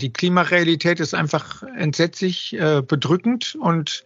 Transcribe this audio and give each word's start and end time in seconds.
Die 0.00 0.12
Klimarealität 0.12 0.98
ist 0.98 1.14
einfach 1.14 1.62
entsetzlich 1.76 2.54
äh, 2.54 2.80
bedrückend 2.80 3.54
und 3.60 4.04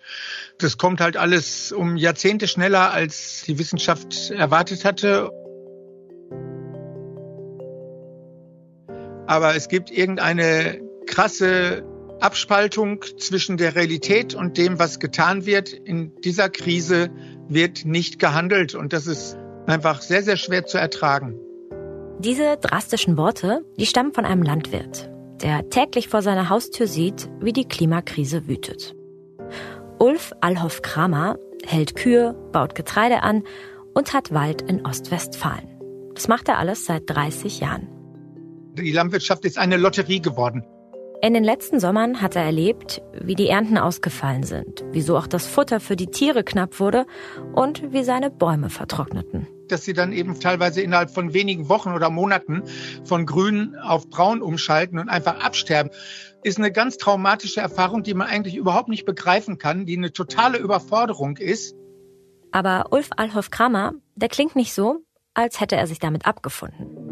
das 0.58 0.76
kommt 0.76 1.00
halt 1.00 1.16
alles 1.16 1.70
um 1.70 1.96
Jahrzehnte 1.96 2.48
schneller, 2.48 2.92
als 2.92 3.44
die 3.46 3.58
Wissenschaft 3.60 4.30
erwartet 4.30 4.84
hatte. 4.84 5.30
Aber 9.26 9.54
es 9.54 9.68
gibt 9.68 9.90
irgendeine 9.90 10.80
krasse 11.06 11.84
Abspaltung 12.20 13.04
zwischen 13.18 13.56
der 13.56 13.76
Realität 13.76 14.34
und 14.34 14.58
dem, 14.58 14.80
was 14.80 14.98
getan 14.98 15.46
wird. 15.46 15.72
In 15.72 16.12
dieser 16.22 16.48
Krise 16.48 17.10
wird 17.48 17.84
nicht 17.84 18.18
gehandelt 18.18 18.74
und 18.74 18.92
das 18.92 19.06
ist 19.06 19.36
einfach 19.66 20.02
sehr, 20.02 20.24
sehr 20.24 20.36
schwer 20.36 20.66
zu 20.66 20.76
ertragen. 20.76 21.38
Diese 22.18 22.56
drastischen 22.56 23.16
Worte, 23.16 23.64
die 23.78 23.86
stammen 23.86 24.12
von 24.12 24.24
einem 24.24 24.42
Landwirt 24.42 25.13
der 25.42 25.68
täglich 25.70 26.08
vor 26.08 26.22
seiner 26.22 26.48
Haustür 26.48 26.86
sieht, 26.86 27.28
wie 27.40 27.52
die 27.52 27.66
Klimakrise 27.66 28.46
wütet. 28.48 28.94
Ulf 29.98 30.32
Alhoff 30.40 30.82
Kramer 30.82 31.38
hält 31.64 31.96
Kühe, 31.96 32.34
baut 32.52 32.74
Getreide 32.74 33.22
an 33.22 33.42
und 33.94 34.12
hat 34.12 34.32
Wald 34.32 34.62
in 34.62 34.84
Ostwestfalen. 34.84 35.68
Das 36.14 36.28
macht 36.28 36.48
er 36.48 36.58
alles 36.58 36.84
seit 36.84 37.08
30 37.08 37.60
Jahren. 37.60 37.88
Die 38.74 38.92
Landwirtschaft 38.92 39.44
ist 39.44 39.58
eine 39.58 39.76
Lotterie 39.76 40.20
geworden. 40.20 40.64
In 41.22 41.32
den 41.32 41.44
letzten 41.44 41.80
Sommern 41.80 42.20
hat 42.20 42.36
er 42.36 42.42
erlebt, 42.42 43.00
wie 43.18 43.34
die 43.34 43.48
Ernten 43.48 43.78
ausgefallen 43.78 44.42
sind, 44.42 44.84
wieso 44.90 45.16
auch 45.16 45.26
das 45.26 45.46
Futter 45.46 45.80
für 45.80 45.96
die 45.96 46.08
Tiere 46.08 46.44
knapp 46.44 46.80
wurde 46.80 47.06
und 47.54 47.92
wie 47.92 48.04
seine 48.04 48.30
Bäume 48.30 48.68
vertrockneten 48.68 49.46
dass 49.68 49.84
sie 49.84 49.92
dann 49.92 50.12
eben 50.12 50.38
teilweise 50.40 50.82
innerhalb 50.82 51.10
von 51.10 51.34
wenigen 51.34 51.68
Wochen 51.68 51.90
oder 51.90 52.10
Monaten 52.10 52.62
von 53.04 53.26
grün 53.26 53.76
auf 53.76 54.08
braun 54.08 54.42
umschalten 54.42 54.98
und 54.98 55.08
einfach 55.08 55.40
absterben, 55.40 55.90
ist 56.42 56.58
eine 56.58 56.72
ganz 56.72 56.96
traumatische 56.98 57.60
Erfahrung, 57.60 58.02
die 58.02 58.14
man 58.14 58.28
eigentlich 58.28 58.56
überhaupt 58.56 58.88
nicht 58.88 59.04
begreifen 59.04 59.58
kann, 59.58 59.86
die 59.86 59.96
eine 59.96 60.12
totale 60.12 60.58
Überforderung 60.58 61.36
ist. 61.36 61.74
Aber 62.52 62.86
Ulf 62.90 63.08
Alhoff 63.16 63.50
Kramer, 63.50 63.94
der 64.14 64.28
klingt 64.28 64.54
nicht 64.54 64.74
so, 64.74 65.00
als 65.32 65.60
hätte 65.60 65.76
er 65.76 65.86
sich 65.86 65.98
damit 65.98 66.26
abgefunden. 66.26 67.04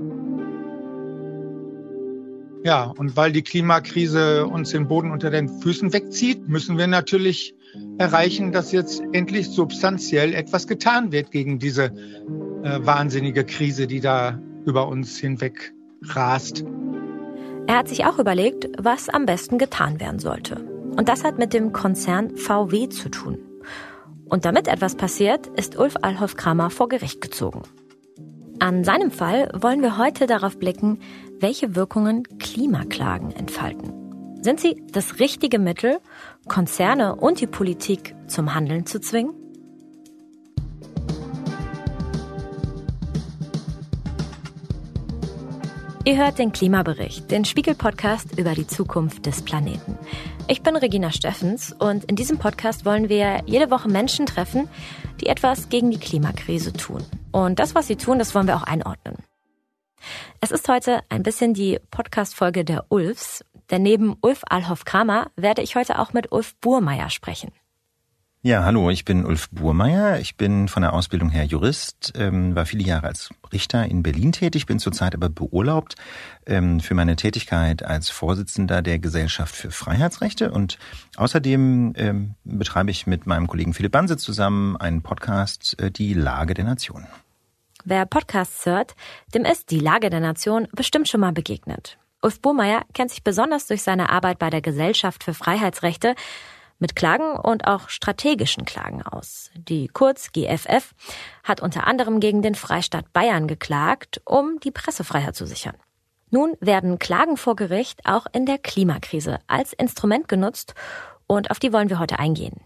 Ja, 2.64 2.84
und 2.84 3.16
weil 3.16 3.32
die 3.32 3.42
Klimakrise 3.42 4.46
uns 4.46 4.70
den 4.70 4.86
Boden 4.86 5.10
unter 5.10 5.30
den 5.30 5.48
Füßen 5.48 5.92
wegzieht, 5.92 6.46
müssen 6.48 6.78
wir 6.78 6.86
natürlich 6.86 7.54
erreichen, 7.98 8.52
dass 8.52 8.72
jetzt 8.72 9.02
endlich 9.12 9.48
substanziell 9.50 10.34
etwas 10.34 10.66
getan 10.66 11.12
wird 11.12 11.30
gegen 11.30 11.58
diese 11.58 11.84
äh, 11.84 12.78
wahnsinnige 12.80 13.44
Krise, 13.44 13.86
die 13.86 14.00
da 14.00 14.40
über 14.64 14.88
uns 14.88 15.18
hinweg 15.18 15.72
rast. 16.02 16.64
Er 17.66 17.78
hat 17.78 17.88
sich 17.88 18.04
auch 18.04 18.18
überlegt, 18.18 18.68
was 18.78 19.08
am 19.08 19.26
besten 19.26 19.58
getan 19.58 20.00
werden 20.00 20.18
sollte. 20.18 20.56
Und 20.96 21.08
das 21.08 21.24
hat 21.24 21.38
mit 21.38 21.52
dem 21.52 21.72
Konzern 21.72 22.36
VW 22.36 22.88
zu 22.88 23.08
tun. 23.08 23.38
Und 24.26 24.44
damit 24.44 24.68
etwas 24.68 24.96
passiert, 24.96 25.46
ist 25.58 25.78
Ulf 25.78 25.96
Alhoff 26.02 26.36
Kramer 26.36 26.70
vor 26.70 26.88
Gericht 26.88 27.20
gezogen. 27.20 27.62
An 28.58 28.84
seinem 28.84 29.10
Fall 29.10 29.50
wollen 29.54 29.82
wir 29.82 29.98
heute 29.98 30.26
darauf 30.26 30.58
blicken, 30.58 31.00
welche 31.40 31.74
Wirkungen 31.74 32.22
Klimaklagen 32.38 33.30
entfalten. 33.32 33.92
Sind 34.40 34.60
sie 34.60 34.82
das 34.92 35.18
richtige 35.18 35.58
Mittel, 35.58 35.98
Konzerne 36.48 37.16
und 37.16 37.40
die 37.40 37.46
Politik 37.46 38.14
zum 38.26 38.54
Handeln 38.54 38.84
zu 38.86 39.00
zwingen? 39.00 39.34
Ihr 46.04 46.16
hört 46.16 46.40
den 46.40 46.52
Klimabericht, 46.52 47.30
den 47.30 47.44
Spiegel-Podcast 47.44 48.36
über 48.36 48.54
die 48.54 48.66
Zukunft 48.66 49.24
des 49.24 49.42
Planeten. 49.42 49.96
Ich 50.48 50.62
bin 50.62 50.74
Regina 50.74 51.12
Steffens 51.12 51.72
und 51.78 52.04
in 52.06 52.16
diesem 52.16 52.38
Podcast 52.38 52.84
wollen 52.84 53.08
wir 53.08 53.42
jede 53.46 53.70
Woche 53.70 53.88
Menschen 53.88 54.26
treffen, 54.26 54.68
die 55.20 55.28
etwas 55.28 55.68
gegen 55.68 55.92
die 55.92 56.00
Klimakrise 56.00 56.72
tun. 56.72 57.04
Und 57.30 57.60
das, 57.60 57.76
was 57.76 57.86
sie 57.86 57.94
tun, 57.94 58.18
das 58.18 58.34
wollen 58.34 58.48
wir 58.48 58.56
auch 58.56 58.64
einordnen. 58.64 59.18
Es 60.40 60.50
ist 60.50 60.68
heute 60.68 61.02
ein 61.08 61.22
bisschen 61.22 61.54
die 61.54 61.78
Podcast-Folge 61.92 62.64
der 62.64 62.86
Ulfs, 62.88 63.44
denn 63.72 63.82
neben 63.82 64.16
Ulf 64.20 64.42
Alhoff 64.48 64.84
Kramer 64.84 65.32
werde 65.34 65.62
ich 65.62 65.74
heute 65.74 65.98
auch 65.98 66.12
mit 66.12 66.30
Ulf 66.30 66.54
Burmeier 66.60 67.10
sprechen. 67.10 67.50
Ja, 68.44 68.64
hallo, 68.64 68.90
ich 68.90 69.04
bin 69.04 69.24
Ulf 69.24 69.50
Burmeier. 69.50 70.18
Ich 70.18 70.36
bin 70.36 70.66
von 70.66 70.82
der 70.82 70.94
Ausbildung 70.94 71.30
her 71.30 71.44
Jurist, 71.44 72.12
ähm, 72.16 72.56
war 72.56 72.66
viele 72.66 72.82
Jahre 72.82 73.06
als 73.06 73.30
Richter 73.52 73.86
in 73.86 74.02
Berlin 74.02 74.32
tätig, 74.32 74.66
bin 74.66 74.80
zurzeit 74.80 75.14
aber 75.14 75.28
beurlaubt 75.28 75.94
ähm, 76.44 76.80
für 76.80 76.94
meine 76.94 77.14
Tätigkeit 77.14 77.84
als 77.84 78.10
Vorsitzender 78.10 78.82
der 78.82 78.98
Gesellschaft 78.98 79.54
für 79.54 79.70
Freiheitsrechte 79.70 80.50
und 80.50 80.76
außerdem 81.16 81.92
ähm, 81.96 82.34
betreibe 82.42 82.90
ich 82.90 83.06
mit 83.06 83.28
meinem 83.28 83.46
Kollegen 83.46 83.74
Philipp 83.74 83.92
Banse 83.92 84.16
zusammen 84.16 84.76
einen 84.76 85.02
Podcast, 85.02 85.80
äh, 85.80 85.92
Die 85.92 86.12
Lage 86.12 86.54
der 86.54 86.64
Nation. 86.64 87.06
Wer 87.84 88.06
Podcasts 88.06 88.66
hört, 88.66 88.96
dem 89.34 89.44
ist 89.44 89.70
die 89.70 89.78
Lage 89.78 90.10
der 90.10 90.20
Nation 90.20 90.66
bestimmt 90.72 91.08
schon 91.08 91.20
mal 91.20 91.32
begegnet. 91.32 91.96
Ulf 92.22 92.40
Burmeier 92.40 92.82
kennt 92.94 93.10
sich 93.10 93.24
besonders 93.24 93.66
durch 93.66 93.82
seine 93.82 94.10
Arbeit 94.10 94.38
bei 94.38 94.48
der 94.48 94.62
Gesellschaft 94.62 95.24
für 95.24 95.34
Freiheitsrechte 95.34 96.14
mit 96.78 96.96
Klagen 96.96 97.36
und 97.36 97.66
auch 97.66 97.88
strategischen 97.88 98.64
Klagen 98.64 99.02
aus. 99.02 99.50
Die 99.54 99.88
Kurz 99.88 100.32
GFF 100.32 100.94
hat 101.42 101.60
unter 101.60 101.86
anderem 101.86 102.20
gegen 102.20 102.42
den 102.42 102.54
Freistaat 102.54 103.12
Bayern 103.12 103.48
geklagt, 103.48 104.20
um 104.24 104.60
die 104.60 104.70
Pressefreiheit 104.70 105.34
zu 105.34 105.46
sichern. 105.46 105.76
Nun 106.30 106.56
werden 106.60 106.98
Klagen 106.98 107.36
vor 107.36 107.56
Gericht 107.56 108.06
auch 108.06 108.26
in 108.32 108.46
der 108.46 108.58
Klimakrise 108.58 109.38
als 109.48 109.72
Instrument 109.72 110.28
genutzt 110.28 110.74
und 111.26 111.50
auf 111.50 111.58
die 111.58 111.72
wollen 111.72 111.90
wir 111.90 111.98
heute 111.98 112.18
eingehen. 112.18 112.60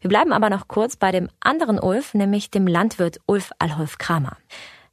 Wir 0.00 0.08
bleiben 0.08 0.32
aber 0.32 0.50
noch 0.50 0.68
kurz 0.68 0.96
bei 0.96 1.12
dem 1.12 1.28
anderen 1.40 1.78
Ulf, 1.78 2.14
nämlich 2.14 2.50
dem 2.50 2.66
Landwirt 2.66 3.20
Ulf 3.26 3.52
Alholf 3.58 3.98
Kramer. 3.98 4.36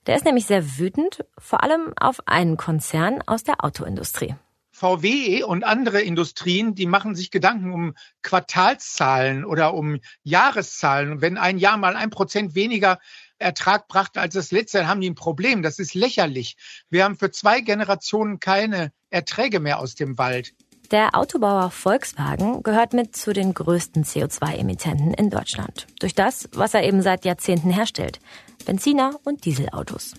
Der 0.09 0.15
ist 0.15 0.25
nämlich 0.25 0.47
sehr 0.47 0.79
wütend, 0.79 1.23
vor 1.37 1.61
allem 1.61 1.93
auf 1.95 2.27
einen 2.27 2.57
Konzern 2.57 3.21
aus 3.27 3.43
der 3.43 3.63
Autoindustrie. 3.63 4.33
VW 4.71 5.43
und 5.43 5.63
andere 5.63 6.01
Industrien, 6.01 6.73
die 6.73 6.87
machen 6.87 7.13
sich 7.13 7.29
Gedanken 7.29 7.71
um 7.71 7.93
Quartalszahlen 8.23 9.45
oder 9.45 9.75
um 9.75 9.99
Jahreszahlen. 10.23 11.21
wenn 11.21 11.37
ein 11.37 11.59
Jahr 11.59 11.77
mal 11.77 11.95
ein 11.95 12.09
Prozent 12.09 12.55
weniger 12.55 12.97
Ertrag 13.37 13.87
brachte 13.87 14.19
als 14.19 14.33
das 14.33 14.49
letzte, 14.49 14.79
dann 14.79 14.87
haben 14.87 15.01
die 15.01 15.11
ein 15.11 15.13
Problem. 15.13 15.61
Das 15.61 15.77
ist 15.77 15.93
lächerlich. 15.93 16.57
Wir 16.89 17.03
haben 17.03 17.15
für 17.15 17.29
zwei 17.29 17.61
Generationen 17.61 18.39
keine 18.39 18.91
Erträge 19.11 19.59
mehr 19.59 19.77
aus 19.77 19.93
dem 19.93 20.17
Wald. 20.17 20.55
Der 20.89 21.15
Autobauer 21.15 21.69
Volkswagen 21.69 22.63
gehört 22.63 22.93
mit 22.93 23.15
zu 23.15 23.31
den 23.31 23.53
größten 23.53 24.05
CO2-Emittenten 24.05 25.13
in 25.13 25.29
Deutschland. 25.29 25.85
Durch 25.99 26.15
das, 26.15 26.49
was 26.53 26.73
er 26.73 26.83
eben 26.83 27.03
seit 27.03 27.25
Jahrzehnten 27.25 27.69
herstellt. 27.69 28.19
Benziner 28.65 29.19
und 29.23 29.45
Dieselautos. 29.45 30.13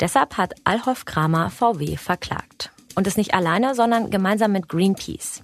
Deshalb 0.00 0.36
hat 0.36 0.54
Alhoff 0.64 1.04
Kramer 1.04 1.50
VW 1.50 1.96
verklagt. 1.96 2.70
Und 2.94 3.06
ist 3.06 3.16
nicht 3.16 3.34
alleine, 3.34 3.74
sondern 3.74 4.10
gemeinsam 4.10 4.52
mit 4.52 4.68
Greenpeace. 4.68 5.42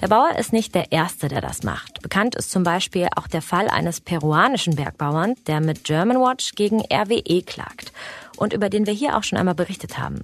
Der 0.00 0.08
Bauer 0.08 0.36
ist 0.38 0.52
nicht 0.52 0.74
der 0.74 0.92
Erste, 0.92 1.28
der 1.28 1.40
das 1.40 1.62
macht. 1.62 2.02
Bekannt 2.02 2.34
ist 2.34 2.50
zum 2.50 2.62
Beispiel 2.62 3.08
auch 3.16 3.26
der 3.26 3.40
Fall 3.40 3.68
eines 3.68 4.00
peruanischen 4.00 4.76
Bergbauern, 4.76 5.34
der 5.46 5.60
mit 5.60 5.84
Germanwatch 5.84 6.52
gegen 6.54 6.82
RWE 6.82 7.42
klagt 7.42 7.92
und 8.36 8.52
über 8.52 8.68
den 8.68 8.86
wir 8.86 8.92
hier 8.92 9.16
auch 9.16 9.22
schon 9.22 9.38
einmal 9.38 9.54
berichtet 9.54 9.98
haben. 9.98 10.20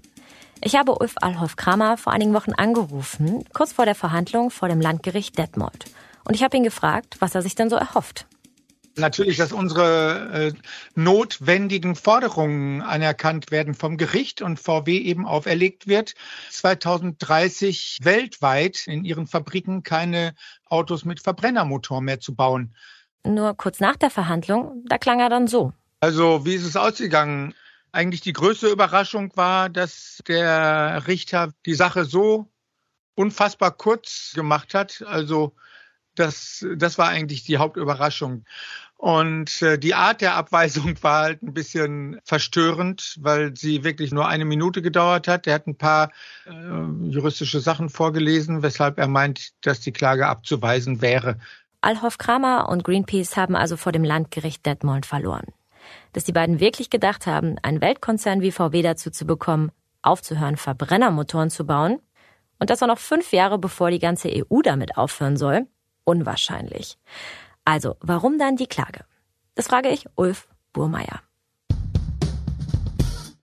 Ich 0.62 0.76
habe 0.76 0.94
Ulf 0.98 1.14
Alhoff 1.20 1.56
Kramer 1.56 1.96
vor 1.96 2.12
einigen 2.12 2.34
Wochen 2.34 2.52
angerufen, 2.52 3.44
kurz 3.54 3.72
vor 3.72 3.86
der 3.86 3.94
Verhandlung 3.94 4.50
vor 4.50 4.68
dem 4.68 4.80
Landgericht 4.80 5.38
Detmold. 5.38 5.86
Und 6.24 6.34
ich 6.34 6.42
habe 6.42 6.56
ihn 6.56 6.62
gefragt, 6.62 7.16
was 7.20 7.34
er 7.34 7.42
sich 7.42 7.54
denn 7.54 7.70
so 7.70 7.76
erhofft. 7.76 8.26
Natürlich, 8.96 9.38
dass 9.38 9.52
unsere 9.52 10.52
äh, 10.52 10.52
notwendigen 10.94 11.96
Forderungen 11.96 12.82
anerkannt 12.82 13.50
werden 13.50 13.74
vom 13.74 13.96
Gericht 13.96 14.42
und 14.42 14.60
VW 14.60 14.98
eben 14.98 15.26
auferlegt 15.26 15.86
wird, 15.86 16.14
2030 16.50 18.00
weltweit 18.02 18.86
in 18.86 19.04
ihren 19.04 19.26
Fabriken 19.26 19.82
keine 19.82 20.34
Autos 20.66 21.04
mit 21.04 21.20
Verbrennermotor 21.20 22.02
mehr 22.02 22.20
zu 22.20 22.34
bauen. 22.34 22.74
Nur 23.24 23.56
kurz 23.56 23.80
nach 23.80 23.96
der 23.96 24.10
Verhandlung, 24.10 24.84
da 24.86 24.98
klang 24.98 25.20
er 25.20 25.30
dann 25.30 25.46
so. 25.46 25.72
Also, 26.00 26.44
wie 26.44 26.54
ist 26.54 26.66
es 26.66 26.76
ausgegangen? 26.76 27.54
Eigentlich 27.92 28.20
die 28.20 28.32
größte 28.32 28.68
Überraschung 28.68 29.30
war, 29.36 29.68
dass 29.68 30.22
der 30.26 31.06
Richter 31.06 31.52
die 31.64 31.74
Sache 31.74 32.04
so 32.04 32.50
unfassbar 33.14 33.70
kurz 33.70 34.32
gemacht 34.34 34.74
hat. 34.74 35.02
Also 35.06 35.54
das, 36.14 36.66
das 36.76 36.98
war 36.98 37.08
eigentlich 37.08 37.44
die 37.44 37.58
Hauptüberraschung. 37.58 38.44
Und 38.96 39.62
äh, 39.62 39.78
die 39.78 39.94
Art 39.94 40.20
der 40.20 40.36
Abweisung 40.36 40.96
war 41.02 41.22
halt 41.22 41.42
ein 41.42 41.54
bisschen 41.54 42.20
verstörend, 42.22 43.16
weil 43.20 43.56
sie 43.56 43.82
wirklich 43.82 44.12
nur 44.12 44.28
eine 44.28 44.44
Minute 44.44 44.80
gedauert 44.80 45.26
hat. 45.26 45.48
Er 45.48 45.54
hat 45.54 45.66
ein 45.66 45.76
paar 45.76 46.12
äh, 46.46 46.50
juristische 47.08 47.58
Sachen 47.58 47.88
vorgelesen, 47.88 48.62
weshalb 48.62 48.98
er 48.98 49.08
meint, 49.08 49.50
dass 49.66 49.80
die 49.80 49.92
Klage 49.92 50.28
abzuweisen 50.28 51.02
wäre. 51.02 51.38
Alhoff 51.80 52.16
Kramer 52.16 52.68
und 52.68 52.84
Greenpeace 52.84 53.36
haben 53.36 53.56
also 53.56 53.76
vor 53.76 53.90
dem 53.90 54.04
Landgericht 54.04 54.64
Detmold 54.64 55.04
verloren. 55.04 55.46
Dass 56.12 56.22
die 56.22 56.32
beiden 56.32 56.60
wirklich 56.60 56.88
gedacht 56.88 57.26
haben, 57.26 57.56
einen 57.62 57.80
Weltkonzern 57.80 58.40
wie 58.40 58.52
VW 58.52 58.82
dazu 58.82 59.10
zu 59.10 59.26
bekommen, 59.26 59.72
aufzuhören, 60.02 60.56
Verbrennermotoren 60.56 61.50
zu 61.50 61.66
bauen, 61.66 61.98
Und 62.60 62.70
das 62.70 62.80
auch 62.84 62.86
noch 62.86 62.98
fünf 62.98 63.32
Jahre 63.32 63.58
bevor 63.58 63.90
die 63.90 63.98
ganze 63.98 64.28
EU 64.28 64.62
damit 64.62 64.96
aufhören 64.96 65.36
soll? 65.36 65.66
Unwahrscheinlich. 66.04 66.98
Also, 67.64 67.96
warum 68.00 68.38
dann 68.38 68.56
die 68.56 68.66
Klage? 68.66 69.04
Das 69.54 69.68
frage 69.68 69.88
ich 69.88 70.06
Ulf 70.16 70.48
Burmeier. 70.72 71.22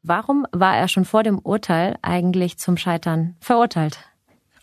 Warum 0.02 0.48
war 0.52 0.76
er 0.76 0.88
schon 0.88 1.06
vor 1.06 1.24
dem 1.24 1.38
Urteil 1.40 1.98
eigentlich 2.02 2.58
zum 2.58 2.78
Scheitern 2.78 3.36
verurteilt? 3.40 4.09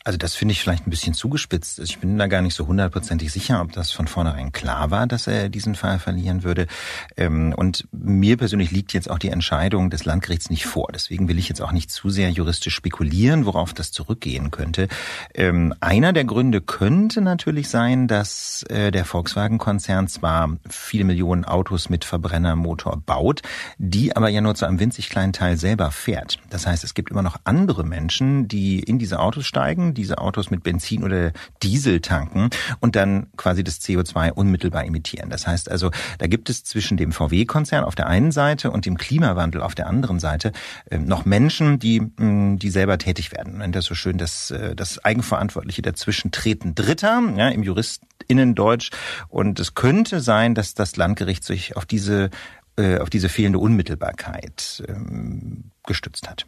Also 0.07 0.19
das 0.19 0.37
finde 0.37 0.53
ich 0.53 0.61
vielleicht 0.61 0.87
ein 0.87 0.91
bisschen 0.91 1.15
zugespitzt. 1.15 1.81
Ich 1.81 1.99
bin 1.99 2.17
da 2.17 2.29
gar 2.29 2.41
nicht 2.41 2.55
so 2.55 2.69
hundertprozentig 2.69 3.33
sicher, 3.33 3.61
ob 3.61 3.73
das 3.73 3.91
von 3.91 4.07
vornherein 4.07 4.53
klar 4.53 4.93
war, 4.93 5.09
dass 5.09 5.27
er 5.27 5.49
diesen 5.49 5.75
Fall 5.75 5.99
verlieren 5.99 6.45
würde. 6.45 6.69
Ähm, 7.17 7.53
und 7.57 7.89
mir 7.91 8.37
persönlich 8.37 8.71
liegt 8.71 8.93
jetzt 8.93 9.11
auch 9.11 9.19
die 9.19 9.31
Entscheidung 9.31 9.91
des 9.91 10.05
Landgerichts 10.05 10.49
nicht 10.49 10.65
vor. 10.65 10.91
Deswegen 10.95 11.27
will 11.27 11.41
ich 11.41 11.49
jetzt 11.49 11.61
auch 11.61 11.73
nicht 11.73 11.91
zu 11.91 12.09
sehr 12.09 12.31
juristisch 12.31 12.77
spekulieren, 12.77 13.47
worauf 13.47 13.75
das 13.75 13.91
zurückgehen 13.91 14.53
könnte. 14.53 14.87
Ähm, 15.35 15.75
einer 15.81 16.13
der 16.13 16.25
Gründe 16.25 16.61
könnte 16.61 17.21
natürlich 17.21 17.69
sein, 17.69 18.07
dass 18.07 18.63
äh, 18.69 18.93
der 18.93 19.07
Volkswagen-Konzern 19.07 20.07
zwar 20.07 20.57
viele 20.71 21.03
Millionen 21.03 21.45
Autos 21.45 21.89
mit 21.89 22.05
Verbrennermotor 22.05 23.03
baut, 23.05 23.43
die 23.79 24.15
aber 24.15 24.29
ja 24.29 24.41
nur 24.41 24.55
zu 24.55 24.67
einem 24.67 24.79
winzig 24.79 25.11
kleinen 25.11 25.33
Teil 25.33 25.57
selber 25.57 25.91
fährt. 25.91 26.39
Das 26.49 26.65
heißt, 26.65 26.85
es 26.85 26.95
gibt 26.95 27.11
immer 27.11 27.23
noch 27.23 27.41
andere 27.43 27.83
Menschen, 27.83 28.47
die 28.47 28.79
in 28.79 29.01
diese 29.01 29.19
Autos 29.19 29.47
steigen, 29.47 29.96
diese 29.97 30.19
Autos 30.19 30.51
mit 30.51 30.63
Benzin 30.63 31.03
oder 31.03 31.33
Diesel 31.63 32.01
tanken 32.01 32.51
und 32.81 32.97
dann 32.97 33.29
quasi 33.37 33.65
das 33.65 33.81
CO2 33.81 34.33
unmittelbar 34.33 34.85
emittieren. 34.85 35.31
Das 35.31 35.47
heißt 35.47 35.71
also, 35.71 35.91
da 36.19 36.27
gibt 36.27 36.51
es 36.51 36.65
zwischen 36.65 36.97
dem 36.97 37.13
VW-Konzern 37.13 37.85
auf 37.85 37.95
der 37.95 38.07
einen 38.07 38.33
Seite 38.33 38.71
und 38.71 38.87
dem 38.87 38.97
Klimawandel 38.97 39.63
auf 39.63 39.75
der 39.75 39.87
anderen 39.87 40.21
Seite 40.21 40.53
ähm, 40.91 41.07
noch 41.07 41.25
Menschen, 41.25 41.79
die, 41.79 42.01
mm, 42.01 42.59
die 42.59 42.71
selber 42.71 42.99
tätig 42.99 43.33
werden. 43.33 43.61
Und 43.63 43.75
das 43.75 43.85
ist 43.85 43.89
so 43.89 43.95
schön, 43.95 44.19
dass 44.19 44.51
äh, 44.51 44.75
das 44.75 45.05
Eigenverantwortliche 45.05 45.83
dazwischen 45.83 46.31
treten 46.31 46.75
Dritter, 46.75 47.23
ja, 47.37 47.49
im 47.49 47.63
Juristinnendeutsch. 47.63 48.91
Und 49.29 49.59
es 49.61 49.75
könnte 49.75 50.21
sein, 50.21 50.55
dass 50.55 50.75
das 50.75 50.97
Landgericht 50.97 51.45
sich 51.45 51.77
auf 51.77 51.87
diese 51.87 52.31
äh, 52.79 52.99
auf 52.99 53.09
diese 53.09 53.31
fehlende 53.31 53.59
Unmittelbarkeit 53.59 54.85
ähm, 54.87 55.71
gestützt 55.87 56.29
hat. 56.29 56.47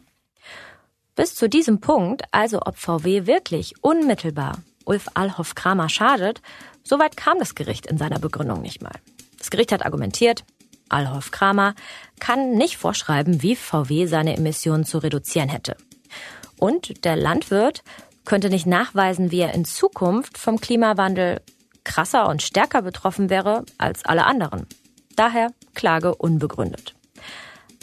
Bis 1.19 1.35
zu 1.35 1.49
diesem 1.49 1.81
Punkt, 1.81 2.21
also 2.31 2.61
ob 2.65 2.77
VW 2.77 3.25
wirklich 3.25 3.73
unmittelbar 3.81 4.59
Ulf 4.85 5.07
Alhoff 5.15 5.53
Kramer 5.53 5.89
schadet, 5.89 6.41
soweit 6.81 7.17
kam 7.17 7.39
das 7.39 7.55
Gericht 7.55 7.87
in 7.87 7.97
seiner 7.97 8.19
Begründung 8.19 8.61
nicht 8.61 8.81
mal. 8.81 8.93
Das 9.37 9.49
Gericht 9.49 9.73
hat 9.73 9.85
argumentiert, 9.85 10.45
Alhoff 10.87 11.31
Kramer 11.31 11.75
kann 12.21 12.53
nicht 12.53 12.77
vorschreiben, 12.77 13.41
wie 13.41 13.57
VW 13.57 14.05
seine 14.05 14.37
Emissionen 14.37 14.85
zu 14.85 14.99
reduzieren 14.99 15.49
hätte. 15.49 15.75
Und 16.57 17.03
der 17.03 17.17
Landwirt 17.17 17.83
könnte 18.23 18.49
nicht 18.49 18.65
nachweisen, 18.65 19.29
wie 19.29 19.41
er 19.41 19.53
in 19.53 19.65
Zukunft 19.65 20.37
vom 20.37 20.61
Klimawandel 20.61 21.41
krasser 21.83 22.29
und 22.29 22.43
stärker 22.43 22.81
betroffen 22.81 23.29
wäre 23.29 23.65
als 23.77 24.05
alle 24.05 24.25
anderen. 24.25 24.67
Daher 25.17 25.51
Klage 25.73 26.15
unbegründet. 26.15 26.95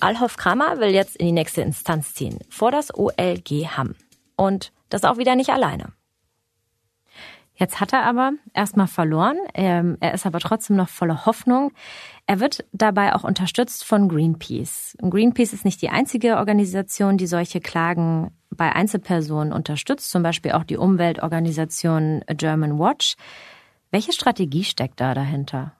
Alhoff 0.01 0.37
Kramer 0.37 0.79
will 0.79 0.91
jetzt 0.91 1.17
in 1.17 1.27
die 1.27 1.33
nächste 1.33 1.63
Instanz 1.63 2.15
ziehen, 2.15 2.39
vor 2.51 2.71
das 2.71 2.95
OLG 2.95 3.69
Hamm. 3.77 3.95
Und 4.37 4.73
das 4.91 5.05
auch 5.05 5.17
wieder 5.17 5.35
nicht 5.35 5.51
alleine. 5.51 5.93
Jetzt 7.59 7.81
hat 7.81 7.95
er 7.95 8.05
aber 8.05 8.33
erstmal 8.53 8.87
verloren. 8.87 9.39
Ähm, 9.55 9.97
er 10.01 10.13
ist 10.13 10.27
aber 10.27 10.41
trotzdem 10.41 10.77
noch 10.77 10.91
voller 10.91 11.25
Hoffnung. 11.25 11.73
Er 12.27 12.39
wird 12.39 12.67
dabei 12.73 13.15
auch 13.15 13.25
unterstützt 13.25 13.85
von 13.85 14.09
Greenpeace. 14.09 14.99
Greenpeace 15.01 15.55
ist 15.55 15.65
nicht 15.65 15.81
die 15.81 15.89
einzige 15.89 16.37
Organisation, 16.37 17.17
die 17.17 17.27
solche 17.27 17.63
Klagen 17.63 18.31
bei 18.51 18.73
Einzelpersonen 18.73 19.55
unterstützt, 19.55 20.11
zum 20.11 20.23
Beispiel 20.23 20.53
auch 20.53 20.65
die 20.65 20.77
Umweltorganisation 20.77 22.23
German 22.29 22.79
Watch. 22.79 23.17
Welche 23.91 24.13
Strategie 24.13 24.65
steckt 24.65 25.01
da 25.01 25.15
dahinter? 25.15 25.73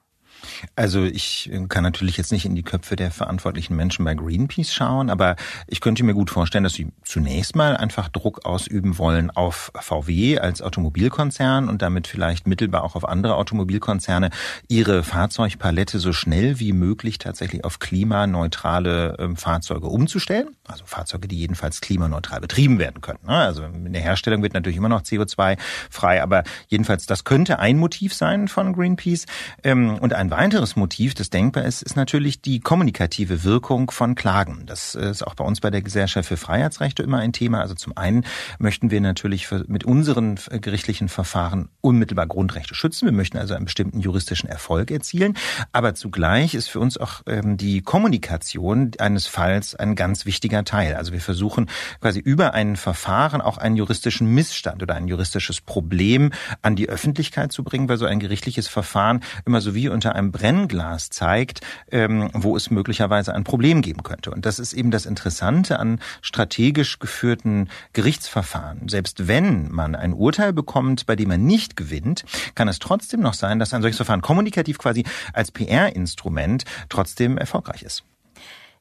Also 0.75 1.03
ich 1.03 1.51
kann 1.69 1.83
natürlich 1.83 2.17
jetzt 2.17 2.31
nicht 2.31 2.45
in 2.45 2.55
die 2.55 2.63
Köpfe 2.63 2.95
der 2.95 3.11
verantwortlichen 3.11 3.75
Menschen 3.75 4.05
bei 4.05 4.15
Greenpeace 4.15 4.73
schauen, 4.73 5.09
aber 5.09 5.35
ich 5.67 5.81
könnte 5.81 6.03
mir 6.03 6.13
gut 6.13 6.29
vorstellen, 6.29 6.63
dass 6.63 6.73
sie 6.73 6.87
zunächst 7.03 7.55
mal 7.55 7.77
einfach 7.77 8.09
Druck 8.09 8.45
ausüben 8.45 8.97
wollen 8.97 9.31
auf 9.31 9.71
VW 9.79 10.39
als 10.39 10.61
Automobilkonzern 10.61 11.69
und 11.69 11.81
damit 11.81 12.07
vielleicht 12.07 12.47
mittelbar 12.47 12.83
auch 12.83 12.95
auf 12.95 13.07
andere 13.07 13.35
Automobilkonzerne, 13.35 14.29
ihre 14.67 15.03
Fahrzeugpalette 15.03 15.99
so 15.99 16.13
schnell 16.13 16.59
wie 16.59 16.73
möglich 16.73 17.17
tatsächlich 17.17 17.63
auf 17.63 17.79
klimaneutrale 17.79 19.17
ähm, 19.19 19.35
Fahrzeuge 19.37 19.87
umzustellen. 19.87 20.56
Also 20.67 20.85
Fahrzeuge, 20.85 21.27
die 21.27 21.37
jedenfalls 21.37 21.81
klimaneutral 21.81 22.41
betrieben 22.41 22.79
werden 22.79 23.01
können. 23.01 23.19
Ne? 23.25 23.35
Also 23.35 23.63
in 23.63 23.93
der 23.93 24.01
Herstellung 24.01 24.43
wird 24.43 24.53
natürlich 24.53 24.77
immer 24.77 24.89
noch 24.89 25.01
CO2 25.01 25.57
frei, 25.89 26.21
aber 26.21 26.43
jedenfalls 26.67 27.05
das 27.05 27.23
könnte 27.23 27.59
ein 27.59 27.77
Motiv 27.77 28.13
sein 28.13 28.47
von 28.47 28.73
Greenpeace. 28.73 29.25
Ähm, 29.63 29.97
und 29.99 30.13
ein 30.13 30.31
weiteres 30.31 30.75
Motiv, 30.75 31.13
das 31.13 31.29
denkbar 31.29 31.63
ist, 31.63 31.81
ist 31.81 31.95
natürlich 31.95 32.41
die 32.41 32.59
kommunikative 32.59 33.43
Wirkung 33.43 33.91
von 33.91 34.15
Klagen. 34.15 34.65
Das 34.65 34.95
ist 34.95 35.25
auch 35.25 35.35
bei 35.35 35.43
uns 35.43 35.61
bei 35.61 35.69
der 35.69 35.81
Gesellschaft 35.81 36.27
für 36.27 36.37
Freiheitsrechte 36.37 37.03
immer 37.03 37.19
ein 37.19 37.33
Thema. 37.33 37.61
Also 37.61 37.75
zum 37.75 37.95
einen 37.97 38.25
möchten 38.59 38.91
wir 38.91 39.01
natürlich 39.01 39.49
mit 39.67 39.85
unseren 39.85 40.39
gerichtlichen 40.49 41.09
Verfahren 41.09 41.69
unmittelbar 41.81 42.27
Grundrechte 42.27 42.75
schützen. 42.75 43.05
Wir 43.05 43.13
möchten 43.13 43.37
also 43.37 43.53
einen 43.53 43.65
bestimmten 43.65 43.99
juristischen 43.99 44.49
Erfolg 44.49 44.91
erzielen. 44.91 45.37
Aber 45.71 45.95
zugleich 45.95 46.55
ist 46.55 46.67
für 46.67 46.79
uns 46.79 46.97
auch 46.97 47.21
ähm, 47.27 47.57
die 47.57 47.81
Kommunikation 47.81 48.91
eines 48.99 49.27
Falls 49.27 49.75
ein 49.75 49.95
ganz 49.95 50.25
wichtiger 50.25 50.56
Teil. 50.65 50.95
Also 50.95 51.11
wir 51.11 51.21
versuchen 51.21 51.69
quasi 52.01 52.19
über 52.19 52.53
ein 52.53 52.75
Verfahren 52.75 53.41
auch 53.41 53.57
einen 53.57 53.75
juristischen 53.75 54.33
Missstand 54.33 54.81
oder 54.83 54.95
ein 54.95 55.07
juristisches 55.07 55.61
Problem 55.61 56.31
an 56.61 56.75
die 56.75 56.89
Öffentlichkeit 56.89 57.51
zu 57.51 57.63
bringen, 57.63 57.89
weil 57.89 57.97
so 57.97 58.05
ein 58.05 58.19
gerichtliches 58.19 58.67
Verfahren 58.67 59.21
immer 59.45 59.61
so 59.61 59.75
wie 59.75 59.89
unter 59.89 60.15
einem 60.15 60.31
Brennglas 60.31 61.09
zeigt, 61.09 61.61
ähm, 61.91 62.29
wo 62.33 62.55
es 62.55 62.69
möglicherweise 62.69 63.33
ein 63.33 63.43
Problem 63.43 63.81
geben 63.81 64.03
könnte. 64.03 64.31
Und 64.31 64.45
das 64.45 64.59
ist 64.59 64.73
eben 64.73 64.91
das 64.91 65.05
Interessante 65.05 65.79
an 65.79 65.99
strategisch 66.21 66.99
geführten 66.99 67.69
Gerichtsverfahren. 67.93 68.89
Selbst 68.89 69.27
wenn 69.27 69.71
man 69.71 69.95
ein 69.95 70.13
Urteil 70.13 70.53
bekommt, 70.53 71.05
bei 71.05 71.15
dem 71.15 71.29
man 71.29 71.45
nicht 71.45 71.75
gewinnt, 71.75 72.25
kann 72.55 72.67
es 72.67 72.79
trotzdem 72.79 73.21
noch 73.21 73.33
sein, 73.33 73.59
dass 73.59 73.73
ein 73.73 73.81
solches 73.81 73.97
Verfahren 73.97 74.21
kommunikativ 74.21 74.77
quasi 74.77 75.03
als 75.33 75.51
PR-Instrument 75.51 76.63
trotzdem 76.89 77.37
erfolgreich 77.37 77.83
ist. 77.83 78.03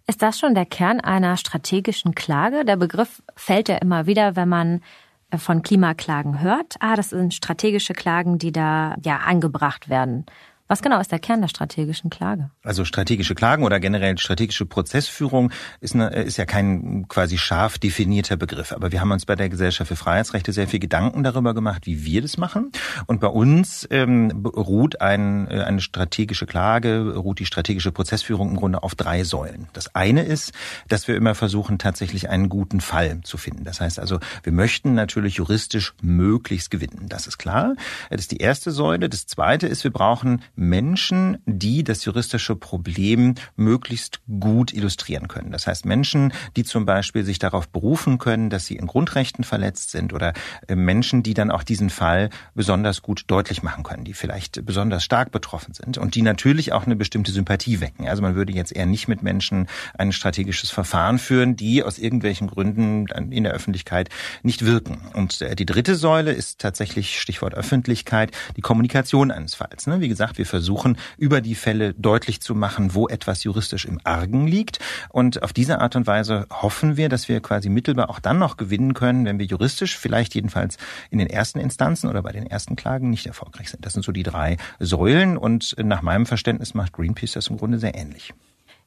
Ist 0.09 0.23
das 0.23 0.39
schon 0.39 0.55
der 0.55 0.67
Kern 0.67 1.01
einer 1.01 1.37
strategischen 1.37 2.15
Klage? 2.15 2.65
Der 2.65 2.77
Begriff 2.77 3.23
fällt 3.35 3.69
ja 3.69 3.77
immer 3.77 4.07
wieder, 4.07 4.37
wenn 4.37 4.49
man 4.49 4.83
äh, 5.31 5.39
von 5.39 5.63
Klimaklagen 5.63 6.41
hört. 6.41 6.77
Ah, 6.79 6.95
das 6.95 7.11
sind 7.11 7.35
strategische 7.35 7.93
Klagen, 7.93 8.39
die 8.39 8.53
da 8.53 8.95
ja 9.05 9.19
angebracht 9.19 9.89
werden. 9.89 10.25
Was 10.69 10.83
genau 10.83 11.01
ist 11.01 11.13
der 11.13 11.21
Kern 11.21 11.41
der 11.41 11.49
strategischen 11.49 12.11
Klage? 12.11 12.51
Also 12.65 12.85
strategische 12.85 13.37
Klagen 13.37 13.63
oder 13.63 13.79
generell 13.79 14.19
strategische 14.19 14.67
Prozessführung 14.67 15.53
ist, 15.81 15.95
eine, 15.95 16.09
ist 16.09 16.39
ja 16.39 16.45
kein 16.45 17.07
quasi 17.07 17.39
scharf 17.39 17.79
definierter 17.79 18.37
Begriff. 18.37 18.73
Aber 18.73 18.91
wir 18.91 19.01
haben 19.01 19.13
uns 19.13 19.27
bei 19.27 19.37
der 19.37 19.49
Gesellschaft 19.49 19.87
für 19.89 19.97
Freiheitsrechte 19.97 20.53
sehr 20.53 20.67
viel 20.67 20.81
Gedanken 20.81 21.23
darüber 21.23 21.55
gemacht, 21.55 21.87
wie 21.87 22.05
wir 22.05 22.21
das 22.21 22.37
machen. 22.37 22.73
Und 23.07 23.21
bei 23.21 23.29
uns 23.29 23.87
ähm, 23.93 24.45
ruht 24.45 25.01
ein, 25.01 25.49
äh, 25.49 25.63
eine 25.63 25.81
strategische 25.81 26.47
Klage, 26.47 27.15
ruht 27.15 27.39
die 27.39 27.47
strategische 27.47 27.93
Prozessführung 27.93 28.51
im 28.51 28.57
Grunde 28.57 28.83
auf 28.83 28.97
drei 28.97 29.23
Säulen. 29.23 29.69
Das 29.73 29.95
eine 29.95 30.23
ist, 30.23 30.53
dass 30.89 31.07
wir 31.07 31.15
immer 31.15 31.37
versuchen, 31.37 31.79
tatsächlich 31.79 32.29
einen 32.29 32.49
guten 32.49 32.81
Fall 32.81 33.21
zu 33.23 33.39
finden. 33.39 33.63
Das 33.63 33.81
heißt 33.81 34.01
also, 34.01 34.19
wir 34.43 34.53
möchten 34.53 34.95
natürlich 34.95 35.37
juristisch 35.37 35.95
möglichst 36.03 36.73
gewinnen. 36.73 37.07
Das 37.09 37.29
ist 37.29 37.39
klar. 37.39 37.77
Das 38.11 38.23
ist 38.23 38.33
die 38.33 38.39
erste 38.39 38.73
Säule. 38.73 39.09
Das 39.09 39.27
zweite 39.27 39.69
ist, 39.69 39.85
wir 39.85 39.93
brauchen 39.93 40.43
Menschen, 40.57 41.39
die 41.47 41.85
das 41.85 42.05
juristische 42.05 42.57
Problem 42.57 43.35
möglichst 43.57 44.21
gut 44.41 44.73
illustrieren 44.73 45.29
können. 45.29 45.53
Das 45.53 45.67
heißt 45.67 45.85
Menschen, 45.85 46.33
die 46.57 46.65
zum 46.65 46.87
Beispiel 46.87 47.25
sich 47.25 47.39
darauf 47.39 47.69
berufen 47.69 48.19
können, 48.19 48.51
dass 48.51 48.67
sie 48.67 48.77
in 48.77 48.87
Grundrechten 48.87 49.45
verletzt 49.45 49.91
sind 49.91 50.13
oder 50.13 50.33
äh, 50.67 50.75
Menschen, 50.75 51.23
die 51.23 51.35
dann 51.35 51.51
auch 51.51 51.63
diesen 51.63 51.91
Fall 51.91 52.31
besonders 52.55 53.03
gut 53.03 53.25
deutlich 53.27 53.63
machen 53.63 53.85
können, 53.85 54.05
die 54.05 54.15
vielleicht 54.15 54.65
besonders 54.65 55.05
stark 55.05 55.31
betroffen 55.31 55.75
sind 55.75 55.99
und 55.99 56.15
die 56.15 56.23
natürlich 56.23 56.73
auch 56.73 56.87
eine 56.87 56.97
bestimmte 56.97 57.33
Sympathie 57.33 57.81
wecken. 57.81 58.09
Also 58.09 58.23
man 58.23 58.35
würde 58.35 58.53
jetzt 58.53 58.75
eher 58.75 58.87
nicht 58.87 59.09
mit 59.09 59.23
Menschen 59.23 59.69
ein 59.99 60.13
strategisches 60.13 60.71
Verfahren 60.71 61.19
führen, 61.19 61.57
die 61.57 61.83
aus 61.83 61.99
irgendwelchen 61.99 62.47
Gründen 62.47 63.07
in 63.31 63.45
der 63.45 63.53
Öffentlichkeit 63.53 64.09
nicht 64.43 64.65
wirken. 64.65 65.03
Und 65.13 65.41
äh, 65.43 65.55
die 65.55 65.67
dritte 65.67 65.97
Säule 65.97 66.33
ist 66.33 66.59
tatsächlich 66.59 67.21
Stichwort 67.21 67.55
Öffentlichkeit, 67.55 68.33
die 68.57 68.63
Kommunikation 68.63 69.31
eines 69.31 69.55
Falls. 69.55 69.87
Ne? 69.87 70.01
Wie 70.01 70.09
gesagt, 70.09 70.39
wir 70.39 70.46
wir 70.47 70.51
versuchen, 70.51 70.97
über 71.19 71.41
die 71.41 71.55
Fälle 71.55 71.93
deutlich 71.95 72.41
zu 72.41 72.55
machen, 72.55 72.95
wo 72.95 73.09
etwas 73.09 73.45
juristisch 73.45 73.85
im 73.85 74.01
Argen 74.05 74.47
liegt. 74.47 74.79
Und 75.11 75.43
auf 75.43 75.53
diese 75.53 75.81
Art 75.81 75.97
und 75.97 76.07
Weise 76.07 76.47
hoffen 76.51 76.97
wir, 76.97 77.09
dass 77.09 77.29
wir 77.29 77.41
quasi 77.41 77.69
mittelbar 77.69 78.09
auch 78.11 78.21
dann 78.21 78.39
noch 78.39 78.57
gewinnen 78.57 78.95
können, 78.95 79.25
wenn 79.25 79.39
wir 79.39 79.47
juristisch 79.47 79.99
vielleicht 79.99 80.35
jedenfalls 80.35 80.77
in 81.11 81.19
den 81.19 81.29
ersten 81.29 81.59
Instanzen 81.59 82.09
oder 82.09 82.23
bei 82.23 82.33
den 82.33 82.47
ersten 82.47 82.77
Klagen 82.77 83.11
nicht 83.11 83.27
erfolgreich 83.27 83.71
sind. 83.71 83.85
Das 83.85 83.93
sind 83.93 84.05
so 84.05 84.13
die 84.13 84.23
drei 84.23 84.57
Säulen 84.79 85.37
und 85.37 85.75
nach 85.83 86.03
meinem 86.03 86.27
Verständnis 86.27 86.75
macht 86.75 86.93
Greenpeace 86.93 87.33
das 87.33 87.49
im 87.49 87.59
Grunde 87.59 87.79
sehr 87.79 87.95
ähnlich. 87.95 88.33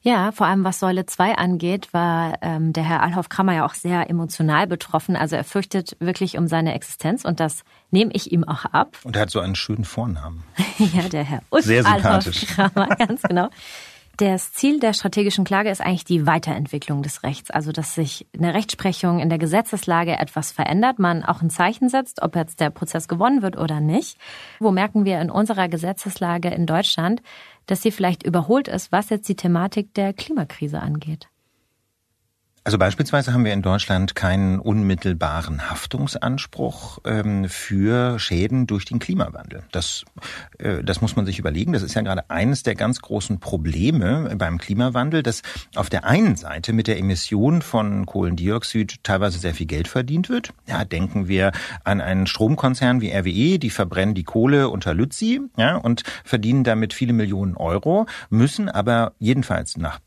Ja, 0.02 0.32
vor 0.32 0.46
allem 0.46 0.64
was 0.64 0.80
Säule 0.80 1.04
2 1.04 1.36
angeht, 1.36 1.92
war 1.92 2.38
ähm, 2.40 2.72
der 2.72 2.84
Herr 2.84 3.02
Alhoff 3.02 3.28
Krammer 3.28 3.54
ja 3.54 3.66
auch 3.66 3.74
sehr 3.74 4.08
emotional 4.08 4.66
betroffen. 4.66 5.14
Also 5.14 5.36
er 5.36 5.44
fürchtet 5.44 5.96
wirklich 6.00 6.38
um 6.38 6.46
seine 6.46 6.74
Existenz 6.74 7.24
und 7.26 7.38
das 7.38 7.64
nehme 7.90 8.10
ich 8.14 8.32
ihm 8.32 8.44
auch 8.44 8.64
ab. 8.64 8.96
Und 9.04 9.16
er 9.16 9.22
hat 9.22 9.30
so 9.30 9.40
einen 9.40 9.56
schönen 9.56 9.84
Vornamen. 9.84 10.42
ja, 10.78 11.08
der 11.08 11.24
Herr 11.24 11.42
Ulf 11.50 11.66
Sehr 11.66 11.82
sympathisch. 11.82 12.46
Alhoff 12.56 12.74
Krammer, 12.74 12.96
ganz 12.96 13.22
genau. 13.22 13.50
Das 14.20 14.52
Ziel 14.52 14.80
der 14.80 14.92
strategischen 14.92 15.44
Klage 15.46 15.70
ist 15.70 15.80
eigentlich 15.80 16.04
die 16.04 16.26
Weiterentwicklung 16.26 17.02
des 17.02 17.22
Rechts, 17.22 17.50
also 17.50 17.72
dass 17.72 17.94
sich 17.94 18.26
in 18.32 18.42
der 18.42 18.52
Rechtsprechung 18.52 19.18
in 19.18 19.30
der 19.30 19.38
Gesetzeslage 19.38 20.12
etwas 20.12 20.52
verändert, 20.52 20.98
man 20.98 21.24
auch 21.24 21.40
ein 21.40 21.48
Zeichen 21.48 21.88
setzt, 21.88 22.20
ob 22.20 22.36
jetzt 22.36 22.60
der 22.60 22.68
Prozess 22.68 23.08
gewonnen 23.08 23.40
wird 23.40 23.56
oder 23.56 23.80
nicht. 23.80 24.18
Wo 24.58 24.72
merken 24.72 25.06
wir 25.06 25.22
in 25.22 25.30
unserer 25.30 25.68
Gesetzeslage 25.70 26.50
in 26.50 26.66
Deutschland, 26.66 27.22
dass 27.70 27.82
sie 27.82 27.90
vielleicht 27.90 28.24
überholt 28.24 28.68
ist, 28.68 28.92
was 28.92 29.08
jetzt 29.08 29.28
die 29.28 29.36
Thematik 29.36 29.94
der 29.94 30.12
Klimakrise 30.12 30.80
angeht? 30.80 31.29
Also 32.70 32.78
beispielsweise 32.78 33.32
haben 33.32 33.44
wir 33.44 33.52
in 33.52 33.62
Deutschland 33.62 34.14
keinen 34.14 34.60
unmittelbaren 34.60 35.68
Haftungsanspruch 35.72 37.00
ähm, 37.04 37.48
für 37.48 38.20
Schäden 38.20 38.68
durch 38.68 38.84
den 38.84 39.00
Klimawandel. 39.00 39.64
Das, 39.72 40.04
äh, 40.58 40.84
das 40.84 41.00
muss 41.00 41.16
man 41.16 41.26
sich 41.26 41.40
überlegen. 41.40 41.72
Das 41.72 41.82
ist 41.82 41.94
ja 41.94 42.02
gerade 42.02 42.30
eines 42.30 42.62
der 42.62 42.76
ganz 42.76 43.00
großen 43.00 43.40
Probleme 43.40 44.36
beim 44.36 44.58
Klimawandel, 44.58 45.24
dass 45.24 45.42
auf 45.74 45.90
der 45.90 46.04
einen 46.04 46.36
Seite 46.36 46.72
mit 46.72 46.86
der 46.86 46.96
Emission 47.00 47.60
von 47.60 48.06
Kohlendioxid 48.06 49.02
teilweise 49.02 49.40
sehr 49.40 49.54
viel 49.54 49.66
Geld 49.66 49.88
verdient 49.88 50.28
wird. 50.28 50.52
Ja, 50.68 50.84
denken 50.84 51.26
wir 51.26 51.50
an 51.82 52.00
einen 52.00 52.28
Stromkonzern 52.28 53.00
wie 53.00 53.10
RWE, 53.10 53.58
die 53.58 53.70
verbrennen 53.70 54.14
die 54.14 54.22
Kohle 54.22 54.68
unter 54.68 54.94
Lützi 54.94 55.40
ja, 55.56 55.74
und 55.74 56.04
verdienen 56.22 56.62
damit 56.62 56.94
viele 56.94 57.14
Millionen 57.14 57.56
Euro, 57.56 58.06
müssen 58.28 58.68
aber 58.68 59.14
jedenfalls 59.18 59.76
nach 59.76 59.98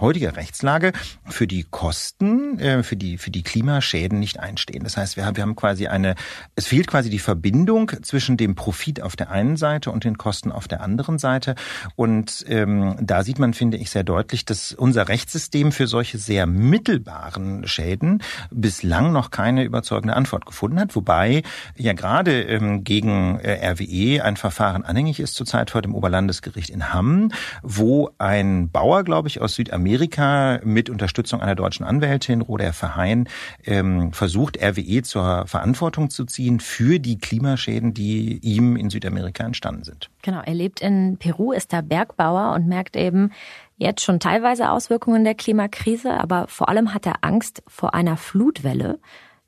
heutiger 0.00 0.36
Rechtslage 0.36 0.92
für 1.24 1.46
die 1.46 1.64
Kosten, 1.64 2.58
äh, 2.58 2.82
für 2.82 2.96
die, 2.96 3.18
für 3.18 3.30
die 3.30 3.42
Klimaschäden 3.42 4.18
nicht 4.18 4.38
einstehen. 4.38 4.84
Das 4.84 4.96
heißt, 4.96 5.16
wir 5.16 5.24
haben, 5.24 5.36
wir 5.36 5.42
haben 5.42 5.56
quasi 5.56 5.86
eine, 5.86 6.14
es 6.54 6.66
fehlt 6.66 6.86
quasi 6.86 7.10
die 7.10 7.18
Verbindung 7.18 7.90
zwischen 8.02 8.36
dem 8.36 8.54
Profit 8.54 9.02
auf 9.02 9.16
der 9.16 9.30
einen 9.30 9.56
Seite 9.56 9.90
und 9.90 10.04
den 10.04 10.18
Kosten 10.18 10.52
auf 10.52 10.68
der 10.68 10.82
anderen 10.82 11.18
Seite. 11.18 11.54
Und 11.94 12.44
ähm, 12.48 12.96
da 13.00 13.22
sieht 13.22 13.38
man, 13.38 13.54
finde 13.54 13.76
ich, 13.76 13.90
sehr 13.90 14.04
deutlich, 14.04 14.44
dass 14.44 14.72
unser 14.72 15.08
Rechtssystem 15.08 15.72
für 15.72 15.86
solche 15.86 16.18
sehr 16.18 16.46
mittelbaren 16.46 17.66
Schäden 17.66 18.22
bislang 18.50 19.12
noch 19.12 19.30
keine 19.30 19.64
überzeugende 19.64 20.14
Antwort 20.14 20.46
gefunden 20.46 20.80
hat. 20.80 20.94
Wobei 20.96 21.42
ja 21.76 21.92
gerade 21.92 22.42
ähm, 22.42 22.84
gegen 22.84 23.38
äh, 23.40 23.66
RWE 23.70 24.22
ein 24.22 24.36
Verfahren 24.36 24.84
anhängig 24.84 25.20
ist 25.20 25.34
zurzeit 25.34 25.70
vor 25.70 25.82
dem 25.82 25.94
Oberlandesgericht 25.94 26.70
in 26.70 26.92
Hamm, 26.92 27.30
wo 27.62 28.10
ein 28.18 28.70
Bauer, 28.70 29.04
glaube 29.04 29.28
ich, 29.28 29.40
aus 29.40 29.54
Südamerika 29.54 29.85
Amerika 29.86 30.58
mit 30.64 30.90
Unterstützung 30.90 31.40
einer 31.40 31.54
deutschen 31.54 31.86
Anwältin, 31.86 32.40
Roder 32.40 32.72
Verheyen, 32.72 33.28
ähm, 33.64 34.12
versucht, 34.12 34.60
RWE 34.60 35.02
zur 35.02 35.46
Verantwortung 35.46 36.10
zu 36.10 36.24
ziehen 36.24 36.58
für 36.58 36.98
die 36.98 37.18
Klimaschäden, 37.18 37.94
die 37.94 38.38
ihm 38.38 38.74
in 38.74 38.90
Südamerika 38.90 39.44
entstanden 39.44 39.84
sind. 39.84 40.10
Genau, 40.22 40.40
er 40.44 40.54
lebt 40.54 40.80
in 40.80 41.18
Peru, 41.18 41.52
ist 41.52 41.72
da 41.72 41.82
Bergbauer 41.82 42.54
und 42.54 42.66
merkt 42.66 42.96
eben, 42.96 43.30
jetzt 43.76 44.02
schon 44.02 44.18
teilweise 44.18 44.70
Auswirkungen 44.70 45.22
der 45.22 45.36
Klimakrise, 45.36 46.14
aber 46.14 46.48
vor 46.48 46.68
allem 46.68 46.92
hat 46.92 47.06
er 47.06 47.18
Angst 47.20 47.62
vor 47.68 47.94
einer 47.94 48.16
Flutwelle, 48.16 48.98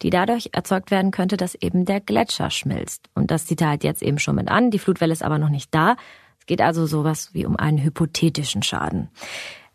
die 0.03 0.11
dadurch 0.11 0.51
erzeugt 0.53 0.93
werden 0.93 1.11
könnte, 1.11 1.37
dass 1.37 1.57
eben 1.57 1.85
der 1.85 2.01
Gletscher 2.01 2.51
schmilzt. 2.51 3.11
Und 3.15 3.33
das 3.33 3.49
sieht 3.49 3.61
er 3.61 3.71
halt 3.71 3.83
jetzt 3.83 4.03
eben 4.03 4.21
schon 4.21 4.37
mit 4.37 4.49
an. 4.49 4.71
Die 4.71 4.79
Flutwelle 4.79 5.13
ist 5.13 5.25
aber 5.25 5.39
noch 5.39 5.49
nicht 5.49 5.75
da. 5.75 5.97
Es 6.39 6.47
geht 6.47 6.61
also 6.61 6.87
sowas 6.87 7.31
wie 7.33 7.45
um 7.45 7.57
einen 7.57 7.79
hypothetischen 7.79 8.63
Schaden. 8.63 9.09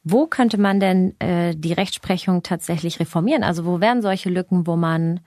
Wo 0.03 0.27
könnte 0.27 0.57
man 0.57 0.79
denn 0.79 1.19
äh, 1.19 1.55
die 1.55 1.73
Rechtsprechung 1.73 2.43
tatsächlich 2.43 2.99
reformieren? 2.99 3.43
Also 3.43 3.65
wo 3.65 3.79
wären 3.79 4.01
solche 4.01 4.29
Lücken, 4.29 4.67
wo 4.67 4.75
man 4.75 5.21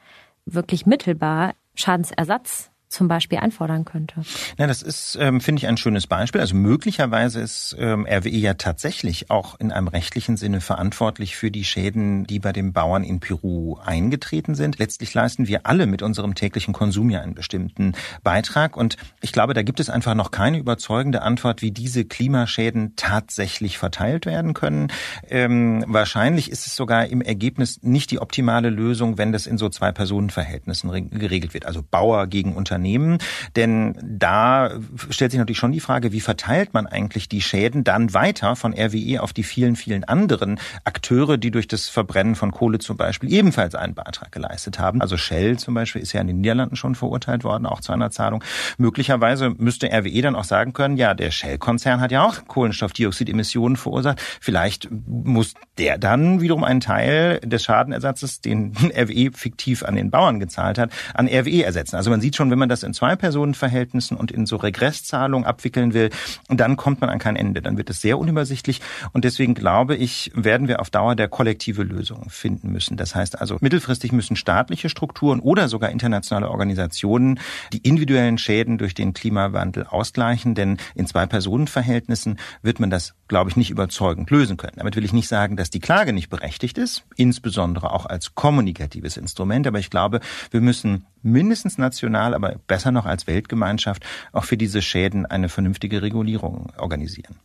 wirklich 0.44 0.86
mittelbar 0.86 1.54
Schadensersatz 1.74 2.70
zum 2.96 3.08
Beispiel 3.08 3.38
einfordern 3.38 3.84
könnte. 3.84 4.22
Ja, 4.58 4.66
das 4.66 4.82
ist, 4.82 5.18
ähm, 5.20 5.40
finde 5.40 5.60
ich, 5.60 5.68
ein 5.68 5.76
schönes 5.76 6.06
Beispiel. 6.06 6.40
Also 6.40 6.56
möglicherweise 6.56 7.40
ist 7.40 7.76
ähm, 7.78 8.06
RWE 8.06 8.30
ja 8.30 8.54
tatsächlich 8.54 9.30
auch 9.30 9.60
in 9.60 9.70
einem 9.70 9.88
rechtlichen 9.88 10.36
Sinne 10.38 10.60
verantwortlich 10.60 11.36
für 11.36 11.50
die 11.50 11.64
Schäden, 11.64 12.26
die 12.26 12.38
bei 12.38 12.52
den 12.52 12.72
Bauern 12.72 13.04
in 13.04 13.20
Peru 13.20 13.76
eingetreten 13.84 14.54
sind. 14.54 14.78
Letztlich 14.78 15.12
leisten 15.12 15.46
wir 15.46 15.66
alle 15.66 15.86
mit 15.86 16.00
unserem 16.00 16.34
täglichen 16.34 16.72
Konsum 16.72 17.10
ja 17.10 17.20
einen 17.20 17.34
bestimmten 17.34 17.92
Beitrag. 18.24 18.76
Und 18.76 18.96
ich 19.20 19.32
glaube, 19.32 19.52
da 19.52 19.62
gibt 19.62 19.78
es 19.78 19.90
einfach 19.90 20.14
noch 20.14 20.30
keine 20.30 20.58
überzeugende 20.58 21.20
Antwort, 21.20 21.60
wie 21.60 21.72
diese 21.72 22.06
Klimaschäden 22.06 22.94
tatsächlich 22.96 23.76
verteilt 23.76 24.24
werden 24.24 24.54
können. 24.54 24.88
Ähm, 25.28 25.84
wahrscheinlich 25.86 26.50
ist 26.50 26.66
es 26.66 26.74
sogar 26.74 27.06
im 27.06 27.20
Ergebnis 27.20 27.82
nicht 27.82 28.10
die 28.10 28.20
optimale 28.20 28.70
Lösung, 28.70 29.18
wenn 29.18 29.32
das 29.32 29.46
in 29.46 29.58
so 29.58 29.68
zwei 29.68 29.92
Personenverhältnissen 29.92 31.10
geregelt 31.10 31.52
wird. 31.52 31.66
Also 31.66 31.82
Bauer 31.82 32.26
gegen 32.26 32.56
Unternehmen 32.56 32.85
Unternehmen. 32.86 33.18
Denn 33.56 33.94
da 34.02 34.70
stellt 35.10 35.32
sich 35.32 35.38
natürlich 35.38 35.58
schon 35.58 35.72
die 35.72 35.80
Frage, 35.80 36.12
wie 36.12 36.20
verteilt 36.20 36.74
man 36.74 36.86
eigentlich 36.86 37.28
die 37.28 37.40
Schäden 37.40 37.84
dann 37.84 38.14
weiter 38.14 38.56
von 38.56 38.72
RWE 38.72 39.22
auf 39.22 39.32
die 39.32 39.42
vielen, 39.42 39.76
vielen 39.76 40.04
anderen 40.04 40.58
Akteure, 40.84 41.36
die 41.36 41.50
durch 41.50 41.68
das 41.68 41.88
Verbrennen 41.88 42.34
von 42.34 42.52
Kohle 42.52 42.78
zum 42.78 42.96
Beispiel 42.96 43.32
ebenfalls 43.32 43.74
einen 43.74 43.94
Beitrag 43.94 44.32
geleistet 44.32 44.78
haben. 44.78 45.00
Also 45.00 45.16
Shell 45.16 45.58
zum 45.58 45.74
Beispiel 45.74 46.02
ist 46.02 46.12
ja 46.12 46.20
in 46.20 46.26
den 46.26 46.40
Niederlanden 46.40 46.76
schon 46.76 46.94
verurteilt 46.94 47.44
worden, 47.44 47.66
auch 47.66 47.80
zu 47.80 47.92
einer 47.92 48.10
Zahlung. 48.10 48.42
Möglicherweise 48.78 49.50
müsste 49.50 49.88
RWE 49.88 50.22
dann 50.22 50.36
auch 50.36 50.44
sagen 50.44 50.72
können, 50.72 50.96
ja, 50.96 51.14
der 51.14 51.30
Shell-Konzern 51.30 52.00
hat 52.00 52.12
ja 52.12 52.24
auch 52.24 52.46
Kohlenstoffdioxidemissionen 52.46 53.76
verursacht. 53.76 54.20
Vielleicht 54.40 54.88
muss 55.06 55.54
der 55.78 55.98
dann 55.98 56.40
wiederum 56.40 56.64
einen 56.64 56.80
Teil 56.80 57.40
des 57.40 57.64
Schadenersatzes, 57.64 58.40
den 58.40 58.72
RWE 58.96 59.30
fiktiv 59.32 59.82
an 59.82 59.96
den 59.96 60.10
Bauern 60.10 60.40
gezahlt 60.40 60.78
hat, 60.78 60.90
an 61.14 61.26
RWE 61.26 61.64
ersetzen. 61.64 61.96
Also 61.96 62.10
man 62.10 62.20
sieht 62.20 62.36
schon, 62.36 62.50
wenn 62.50 62.58
man 62.58 62.65
man 62.66 62.68
das 62.68 62.82
in 62.82 62.92
Zwei-Personen-Verhältnissen 62.92 64.16
und 64.16 64.32
in 64.32 64.44
so 64.44 64.56
Regresszahlungen 64.56 65.46
abwickeln 65.46 65.94
will, 65.94 66.10
dann 66.48 66.76
kommt 66.76 67.00
man 67.00 67.10
an 67.10 67.20
kein 67.20 67.36
Ende. 67.36 67.62
Dann 67.62 67.76
wird 67.76 67.90
es 67.90 68.00
sehr 68.00 68.18
unübersichtlich. 68.18 68.80
Und 69.12 69.24
deswegen 69.24 69.54
glaube 69.54 69.94
ich, 69.94 70.32
werden 70.34 70.66
wir 70.66 70.80
auf 70.80 70.90
Dauer 70.90 71.14
der 71.14 71.28
kollektive 71.28 71.84
Lösung 71.84 72.28
finden 72.28 72.72
müssen. 72.72 72.96
Das 72.96 73.14
heißt 73.14 73.40
also, 73.40 73.58
mittelfristig 73.60 74.10
müssen 74.10 74.34
staatliche 74.34 74.88
Strukturen 74.88 75.38
oder 75.40 75.68
sogar 75.68 75.90
internationale 75.90 76.50
Organisationen 76.50 77.38
die 77.72 77.78
individuellen 77.78 78.38
Schäden 78.38 78.78
durch 78.78 78.94
den 78.94 79.14
Klimawandel 79.14 79.86
ausgleichen. 79.86 80.56
Denn 80.56 80.78
in 80.96 81.06
Zwei-Personen-Verhältnissen 81.06 82.38
wird 82.62 82.80
man 82.80 82.90
das, 82.90 83.14
glaube 83.28 83.50
ich, 83.50 83.56
nicht 83.56 83.70
überzeugend 83.70 84.28
lösen 84.30 84.56
können. 84.56 84.74
Damit 84.76 84.96
will 84.96 85.04
ich 85.04 85.12
nicht 85.12 85.28
sagen, 85.28 85.56
dass 85.56 85.70
die 85.70 85.80
Klage 85.80 86.12
nicht 86.12 86.30
berechtigt 86.30 86.78
ist, 86.78 87.04
insbesondere 87.14 87.92
auch 87.92 88.06
als 88.06 88.34
kommunikatives 88.34 89.16
Instrument. 89.16 89.68
Aber 89.68 89.78
ich 89.78 89.90
glaube, 89.90 90.20
wir 90.50 90.60
müssen 90.60 91.06
mindestens 91.26 91.76
national, 91.76 92.32
aber 92.34 92.56
besser 92.66 92.92
noch 92.92 93.04
als 93.04 93.26
Weltgemeinschaft 93.26 94.06
auch 94.32 94.44
für 94.44 94.56
diese 94.56 94.80
Schäden 94.80 95.26
eine 95.26 95.48
vernünftige 95.48 96.00
Regulierung 96.00 96.72
organisieren. 96.78 97.36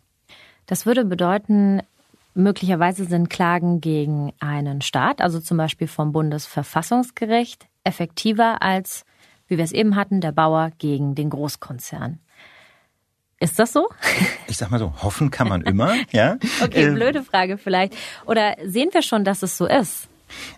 Das 0.67 0.85
würde 0.85 1.03
bedeuten, 1.03 1.81
möglicherweise 2.33 3.05
sind 3.05 3.29
Klagen 3.29 3.81
gegen 3.81 4.31
einen 4.39 4.81
Staat, 4.81 5.21
also 5.21 5.39
zum 5.39 5.57
Beispiel 5.57 5.87
vom 5.87 6.11
Bundesverfassungsgericht, 6.11 7.67
effektiver 7.83 8.61
als, 8.61 9.03
wie 9.47 9.57
wir 9.57 9.65
es 9.65 9.71
eben 9.71 9.95
hatten, 9.95 10.21
der 10.21 10.31
Bauer 10.31 10.71
gegen 10.77 11.15
den 11.15 11.29
Großkonzern. 11.29 12.19
Ist 13.39 13.57
das 13.57 13.73
so? 13.73 13.89
Ich 14.47 14.57
sag 14.57 14.69
mal 14.69 14.79
so, 14.79 14.93
hoffen 15.01 15.31
kann 15.31 15.47
man 15.47 15.61
immer, 15.61 15.95
ja. 16.11 16.37
okay, 16.61 16.87
ähm, 16.87 16.95
blöde 16.95 17.23
Frage 17.23 17.57
vielleicht. 17.57 17.95
Oder 18.25 18.57
sehen 18.65 18.89
wir 18.91 19.01
schon, 19.01 19.23
dass 19.23 19.43
es 19.43 19.57
so 19.57 19.65
ist? 19.65 20.09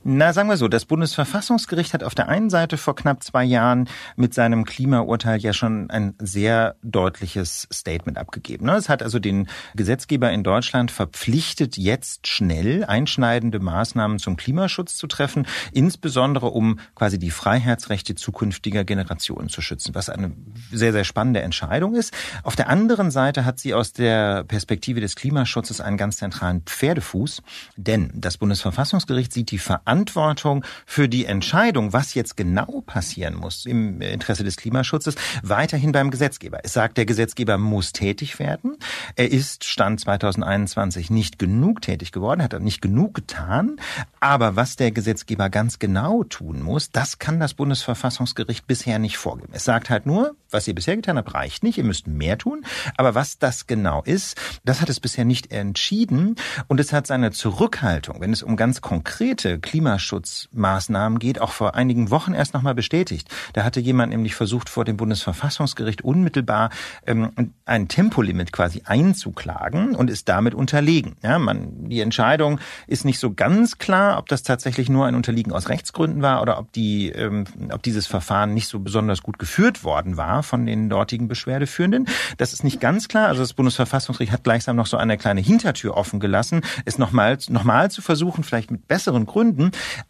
Na, 0.04 0.34
sagen 0.34 0.50
wir 0.50 0.58
so, 0.58 0.68
das 0.68 0.86
Bundesverfassungsgericht 0.86 1.94
hat 1.94 2.04
auf 2.04 2.16
der 2.16 2.30
einen 2.30 2.50
Seite 2.50 2.78
vor 2.78 2.96
knapp 2.96 3.24
zwei 3.24 3.44
Jahren 3.44 3.90
mit 4.16 4.34
seinem 4.34 4.66
Klimaurteil 4.66 5.40
ja 5.40 5.54
schon 5.54 5.90
ein 5.90 6.16
sehr 6.20 6.76
deutliches 6.84 7.68
Statement 7.72 8.18
abgegeben. 8.18 8.66
Ne? 8.66 8.76
Es 8.76 8.90
hat 8.90 9.04
also 9.04 9.20
den 9.20 9.48
Gesetzgeber 9.76 10.32
in 10.32 10.44
Deutschland 10.44 10.92
verpflichtet, 10.92 11.78
jetzt 11.78 12.28
schnell 12.28 12.84
einschneidende 12.86 13.60
Maßnahmen 13.60 14.20
zum 14.20 14.38
Klimaschutz 14.38 14.96
zu 14.96 15.08
treffen, 15.08 15.48
insbesondere 15.72 16.48
um 16.48 16.80
quasi 16.96 17.20
die 17.20 17.32
Freiheitsrechte 17.32 18.16
zukünftiger 18.16 18.84
Generationen 18.84 19.50
zu 19.50 19.62
schützen, 19.62 19.96
was 19.96 20.10
eine 20.10 20.32
sehr, 20.72 20.92
sehr 20.92 21.04
spannende 21.04 21.42
Entscheidung 21.42 21.96
ist. 21.96 22.14
Auf 22.44 22.56
der 22.56 22.70
anderen 22.70 23.12
Seite 23.12 23.46
hat 23.46 23.60
sie 23.60 23.74
aus 23.74 23.94
der 23.94 24.44
Perspektive 24.44 25.02
des 25.02 25.16
Klimaschutzes 25.16 25.82
einen 25.82 25.98
ganz 25.98 26.18
zentralen 26.18 26.62
Pferdefuß, 26.62 27.42
denn 27.78 28.12
das 28.14 28.38
Bundesverfassungsgericht 28.38 29.34
sieht 29.34 29.52
die 29.52 29.58
Verantwortung 29.64 30.64
für 30.86 31.10
die 31.10 31.26
Entscheidung, 31.26 31.94
was 31.94 32.14
jetzt 32.14 32.38
genau 32.38 32.82
passieren 32.86 33.36
muss 33.36 33.66
im 33.66 34.02
Interesse 34.02 34.44
des 34.44 34.58
Klimaschutzes, 34.58 35.16
weiterhin 35.42 35.92
beim 35.92 36.12
Gesetzgeber. 36.12 36.60
Es 36.64 36.74
sagt, 36.74 36.98
der 36.98 37.06
Gesetzgeber 37.06 37.58
muss 37.58 37.94
tätig 37.94 38.40
werden. 38.40 38.78
Er 39.16 39.32
ist 39.32 39.64
Stand 39.64 40.02
2021 40.02 41.10
nicht 41.10 41.40
genug 41.40 41.82
tätig 41.82 42.12
geworden, 42.12 42.44
hat 42.44 42.54
er 42.54 42.60
nicht 42.60 42.82
genug 42.82 43.16
getan. 43.16 43.78
Aber 44.20 44.56
was 44.56 44.76
der 44.76 44.92
Gesetzgeber 44.92 45.50
ganz 45.50 45.80
genau 45.80 46.24
tun 46.24 46.62
muss, 46.62 46.92
das 46.92 47.20
kann 47.20 47.40
das 47.40 47.54
Bundesverfassungsgericht 47.54 48.68
bisher 48.68 49.00
nicht 49.00 49.18
vorgeben. 49.18 49.54
Es 49.54 49.64
sagt 49.64 49.90
halt 49.90 50.06
nur, 50.06 50.36
was 50.50 50.68
ihr 50.68 50.76
bisher 50.76 50.96
getan 50.96 51.18
habt, 51.18 51.34
reicht 51.34 51.64
nicht, 51.64 51.78
ihr 51.78 51.84
müsst 51.84 52.08
mehr 52.08 52.38
tun. 52.38 52.66
Aber 52.98 53.16
was 53.16 53.40
das 53.40 53.68
genau 53.68 54.04
ist, 54.04 54.40
das 54.64 54.82
hat 54.82 54.90
es 54.90 55.00
bisher 55.00 55.26
nicht 55.26 55.52
entschieden 55.52 56.36
und 56.68 56.80
es 56.80 56.94
hat 56.94 57.08
seine 57.08 57.32
Zurückhaltung, 57.32 58.22
wenn 58.22 58.32
es 58.34 58.44
um 58.44 58.56
ganz 58.56 58.82
konkrete 58.82 59.53
Klimaschutzmaßnahmen 59.60 61.20
geht, 61.20 61.40
auch 61.42 61.52
vor 61.52 61.76
einigen 61.76 62.12
Wochen 62.12 62.34
erst 62.34 62.54
nochmal 62.54 62.76
bestätigt. 62.76 63.30
Da 63.54 63.64
hatte 63.64 63.80
jemand 63.80 64.12
nämlich 64.12 64.36
versucht, 64.36 64.70
vor 64.70 64.86
dem 64.86 64.98
Bundesverfassungsgericht 64.98 66.04
unmittelbar 66.04 66.70
ähm, 67.06 67.32
ein 67.66 67.88
Tempolimit 67.88 68.52
quasi 68.52 68.84
einzuklagen 68.86 69.96
und 69.96 70.10
ist 70.10 70.30
damit 70.30 70.54
unterlegen. 70.54 71.16
Ja, 71.24 71.40
man, 71.40 71.90
die 71.90 72.02
Entscheidung 72.02 72.60
ist 72.88 73.06
nicht 73.06 73.20
so 73.20 73.34
ganz 73.34 73.78
klar, 73.78 74.18
ob 74.18 74.28
das 74.30 74.44
tatsächlich 74.44 74.90
nur 74.90 75.06
ein 75.06 75.16
Unterliegen 75.16 75.52
aus 75.52 75.70
Rechtsgründen 75.70 76.22
war 76.22 76.42
oder 76.42 76.60
ob 76.60 76.72
die, 76.72 77.10
ähm, 77.10 77.46
ob 77.72 77.84
dieses 77.84 78.08
Verfahren 78.08 78.54
nicht 78.54 78.68
so 78.68 78.80
besonders 78.80 79.22
gut 79.22 79.40
geführt 79.40 79.84
worden 79.84 80.18
war 80.18 80.44
von 80.44 80.66
den 80.66 80.90
dortigen 80.90 81.28
Beschwerdeführenden. 81.28 82.08
Das 82.38 82.54
ist 82.54 82.64
nicht 82.64 82.80
ganz 82.80 83.08
klar. 83.08 83.28
Also 83.28 83.42
das 83.42 83.54
Bundesverfassungsgericht 83.54 84.32
hat 84.32 84.44
gleichsam 84.44 84.76
noch 84.76 84.88
so 84.88 84.98
eine 84.98 85.18
kleine 85.18 85.42
Hintertür 85.42 85.96
offen 85.96 86.20
gelassen, 86.20 86.62
es 86.86 86.98
nochmal 86.98 87.38
nochmal 87.50 87.92
zu 87.92 88.02
versuchen, 88.02 88.44
vielleicht 88.44 88.72
mit 88.72 88.88
besseren 88.88 89.26
Gründen. 89.26 89.43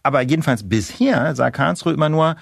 Aber 0.04 0.22
jedenfalls 0.22 0.68
bisher 0.68 1.36
sagt 1.36 1.56
Karlsruhe 1.56 1.94
immer 1.94 2.10
nur, 2.10 2.36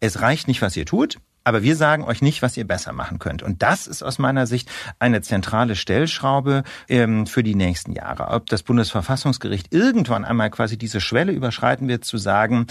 es 0.00 0.20
reicht 0.20 0.48
nicht, 0.48 0.62
was 0.62 0.76
ihr 0.76 0.86
tut. 0.86 1.18
Aber 1.44 1.62
wir 1.62 1.76
sagen 1.76 2.04
euch 2.04 2.20
nicht, 2.20 2.42
was 2.42 2.58
ihr 2.58 2.66
besser 2.66 2.92
machen 2.92 3.18
könnt. 3.18 3.42
Und 3.42 3.62
das 3.62 3.86
ist 3.86 4.02
aus 4.02 4.18
meiner 4.18 4.46
Sicht 4.46 4.68
eine 4.98 5.22
zentrale 5.22 5.76
Stellschraube 5.76 6.62
ähm, 6.90 7.26
für 7.26 7.42
die 7.42 7.54
nächsten 7.54 7.92
Jahre. 7.92 8.28
Ob 8.28 8.50
das 8.50 8.62
Bundesverfassungsgericht 8.62 9.72
irgendwann 9.72 10.26
einmal 10.26 10.50
quasi 10.50 10.76
diese 10.76 11.00
Schwelle 11.00 11.32
überschreiten 11.32 11.88
wird, 11.88 12.04
zu 12.04 12.18
sagen, 12.18 12.66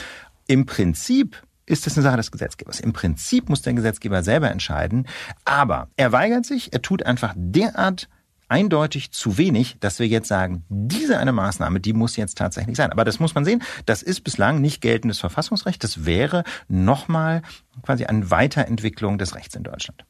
im 0.46 0.68
Prinzip 0.68 1.42
ist 1.66 1.88
das 1.88 1.98
eine 1.98 2.04
Sache 2.04 2.18
des 2.18 2.32
Gesetzgebers. 2.32 2.80
Im 2.80 2.94
Prinzip 2.94 3.50
muss 3.50 3.64
der 3.64 3.74
Gesetzgeber 3.74 4.22
selber 4.22 4.52
entscheiden, 4.52 5.08
aber 5.44 5.90
er 5.98 6.12
weigert 6.12 6.46
sich, 6.46 6.72
er 6.72 6.82
tut 6.82 7.04
einfach 7.04 7.34
derart 7.36 8.08
eindeutig 8.50 9.12
zu 9.12 9.38
wenig, 9.38 9.78
dass 9.80 10.00
wir 10.00 10.08
jetzt 10.08 10.28
sagen, 10.28 10.64
diese 10.70 11.18
eine 11.18 11.32
Maßnahme, 11.32 11.80
die 11.80 11.94
muss 11.94 12.16
jetzt 12.16 12.38
tatsächlich 12.38 12.78
sein. 12.78 12.92
Aber 12.92 13.06
das 13.06 13.20
muss 13.20 13.36
man 13.36 13.46
sehen, 13.46 13.64
das 13.86 14.02
ist 14.02 14.22
bislang 14.22 14.62
nicht 14.62 14.82
geltendes 14.82 15.20
Verfassungsrecht. 15.20 15.84
Das 15.84 16.06
wäre 16.06 16.44
nochmal 16.68 17.42
quasi 17.84 18.06
eine 18.06 18.32
Weiterentwicklung 18.32 19.18
des 19.18 19.36
Rechts 19.36 19.56
in 19.56 19.64
Deutschland. 19.64 20.06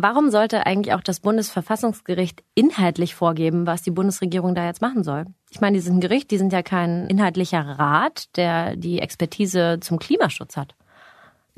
Warum 0.00 0.30
sollte 0.30 0.64
eigentlich 0.64 0.94
auch 0.94 1.00
das 1.00 1.18
Bundesverfassungsgericht 1.18 2.44
inhaltlich 2.54 3.16
vorgeben, 3.16 3.66
was 3.66 3.82
die 3.82 3.90
Bundesregierung 3.90 4.54
da 4.54 4.64
jetzt 4.64 4.80
machen 4.80 5.02
soll? 5.02 5.24
Ich 5.50 5.60
meine, 5.60 5.76
die 5.76 5.80
sind 5.80 5.96
ein 5.96 6.00
Gericht, 6.00 6.30
die 6.30 6.38
sind 6.38 6.52
ja 6.52 6.62
kein 6.62 7.08
inhaltlicher 7.08 7.60
Rat, 7.60 8.36
der 8.36 8.76
die 8.76 9.00
Expertise 9.00 9.78
zum 9.80 9.98
Klimaschutz 9.98 10.56
hat. 10.56 10.76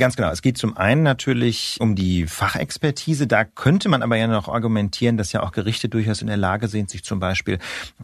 Ganz 0.00 0.16
genau. 0.16 0.30
Es 0.30 0.40
geht 0.40 0.56
zum 0.56 0.78
einen 0.78 1.02
natürlich 1.02 1.76
um 1.78 1.94
die 1.94 2.26
Fachexpertise. 2.26 3.26
Da 3.26 3.44
könnte 3.44 3.90
man 3.90 4.02
aber 4.02 4.16
ja 4.16 4.28
noch 4.28 4.48
argumentieren, 4.48 5.18
dass 5.18 5.32
ja 5.32 5.42
auch 5.42 5.52
Gerichte 5.52 5.90
durchaus 5.90 6.22
in 6.22 6.26
der 6.26 6.38
Lage 6.38 6.68
sind, 6.68 6.88
sich 6.88 7.04
zum 7.04 7.20
Beispiel 7.20 7.58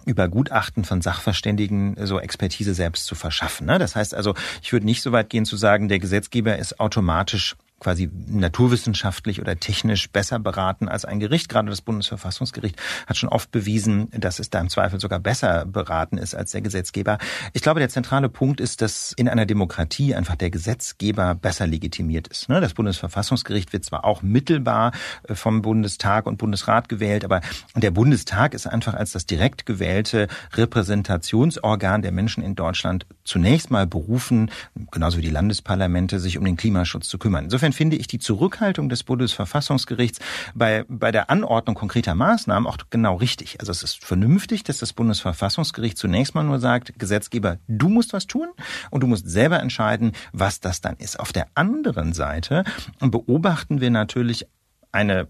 über 0.04 0.28
Gutachten 0.28 0.84
von 0.84 1.00
Sachverständigen 1.00 1.96
so 2.04 2.20
Expertise 2.20 2.74
selbst 2.74 3.06
zu 3.06 3.14
verschaffen. 3.14 3.66
Ne? 3.66 3.78
Das 3.78 3.96
heißt 3.96 4.14
also, 4.14 4.34
ich 4.62 4.74
würde 4.74 4.84
nicht 4.84 5.00
so 5.00 5.10
weit 5.12 5.30
gehen 5.30 5.46
zu 5.46 5.56
sagen, 5.56 5.88
der 5.88 5.98
Gesetzgeber 5.98 6.58
ist 6.58 6.80
automatisch 6.80 7.56
quasi 7.78 8.10
naturwissenschaftlich 8.26 9.40
oder 9.40 9.58
technisch 9.60 10.10
besser 10.10 10.38
beraten 10.38 10.88
als 10.88 11.04
ein 11.04 11.20
Gericht. 11.20 11.48
Gerade 11.48 11.68
das 11.68 11.82
Bundesverfassungsgericht 11.82 12.76
hat 13.06 13.16
schon 13.18 13.28
oft 13.28 13.50
bewiesen, 13.50 14.08
dass 14.12 14.38
es 14.38 14.48
da 14.48 14.60
im 14.60 14.70
Zweifel 14.70 14.98
sogar 14.98 15.20
besser 15.20 15.66
beraten 15.66 16.16
ist 16.16 16.34
als 16.34 16.52
der 16.52 16.62
Gesetzgeber. 16.62 17.18
Ich 17.52 17.62
glaube, 17.62 17.80
der 17.80 17.90
zentrale 17.90 18.30
Punkt 18.30 18.60
ist, 18.60 18.80
dass 18.80 19.12
in 19.12 19.28
einer 19.28 19.44
Demokratie 19.44 20.14
einfach 20.14 20.36
der 20.36 20.50
Gesetzgeber 20.50 21.34
besser 21.34 21.66
legitimiert 21.66 22.28
ist. 22.28 22.48
Ne, 22.48 22.60
das 22.60 22.72
Bundesverfassungsgericht 22.72 23.72
wird 23.74 23.84
zwar 23.84 24.04
auch 24.04 24.22
mittelbar 24.22 24.92
äh, 25.28 25.34
vom 25.34 25.60
Bundestag 25.60 26.26
und 26.26 26.38
Bundesrat 26.38 26.88
gewählt, 26.88 27.24
aber 27.24 27.42
der 27.74 27.90
Bundestag 27.90 28.54
ist 28.54 28.66
einfach 28.66 28.94
als 28.94 29.12
das 29.12 29.26
direkt 29.26 29.66
gewählte 29.66 30.28
Repräsentationsorgan 30.54 32.00
der 32.00 32.12
Menschen 32.12 32.42
in 32.42 32.54
Deutschland 32.54 33.06
zunächst 33.24 33.70
mal 33.70 33.86
berufen, 33.86 34.50
genauso 34.90 35.18
wie 35.18 35.22
die 35.22 35.30
Landesparlamente, 35.30 36.20
sich 36.20 36.38
um 36.38 36.44
den 36.44 36.56
Klimaschutz 36.56 37.08
zu 37.08 37.18
kümmern. 37.18 37.44
Insofern 37.44 37.65
finde 37.72 37.96
ich 37.96 38.06
die 38.06 38.18
Zurückhaltung 38.18 38.88
des 38.88 39.02
Bundesverfassungsgerichts 39.04 40.18
bei, 40.54 40.84
bei 40.88 41.12
der 41.12 41.30
Anordnung 41.30 41.74
konkreter 41.74 42.14
Maßnahmen 42.14 42.66
auch 42.66 42.76
genau 42.90 43.16
richtig. 43.16 43.60
Also 43.60 43.72
es 43.72 43.82
ist 43.82 44.04
vernünftig, 44.04 44.64
dass 44.64 44.78
das 44.78 44.92
Bundesverfassungsgericht 44.92 45.98
zunächst 45.98 46.34
mal 46.34 46.44
nur 46.44 46.58
sagt, 46.58 46.98
Gesetzgeber, 46.98 47.58
du 47.68 47.88
musst 47.88 48.12
was 48.12 48.26
tun 48.26 48.48
und 48.90 49.02
du 49.02 49.06
musst 49.06 49.28
selber 49.28 49.60
entscheiden, 49.60 50.12
was 50.32 50.60
das 50.60 50.80
dann 50.80 50.96
ist. 50.96 51.18
Auf 51.18 51.32
der 51.32 51.46
anderen 51.54 52.12
Seite 52.12 52.64
beobachten 53.00 53.80
wir 53.80 53.90
natürlich 53.90 54.46
eine 54.92 55.28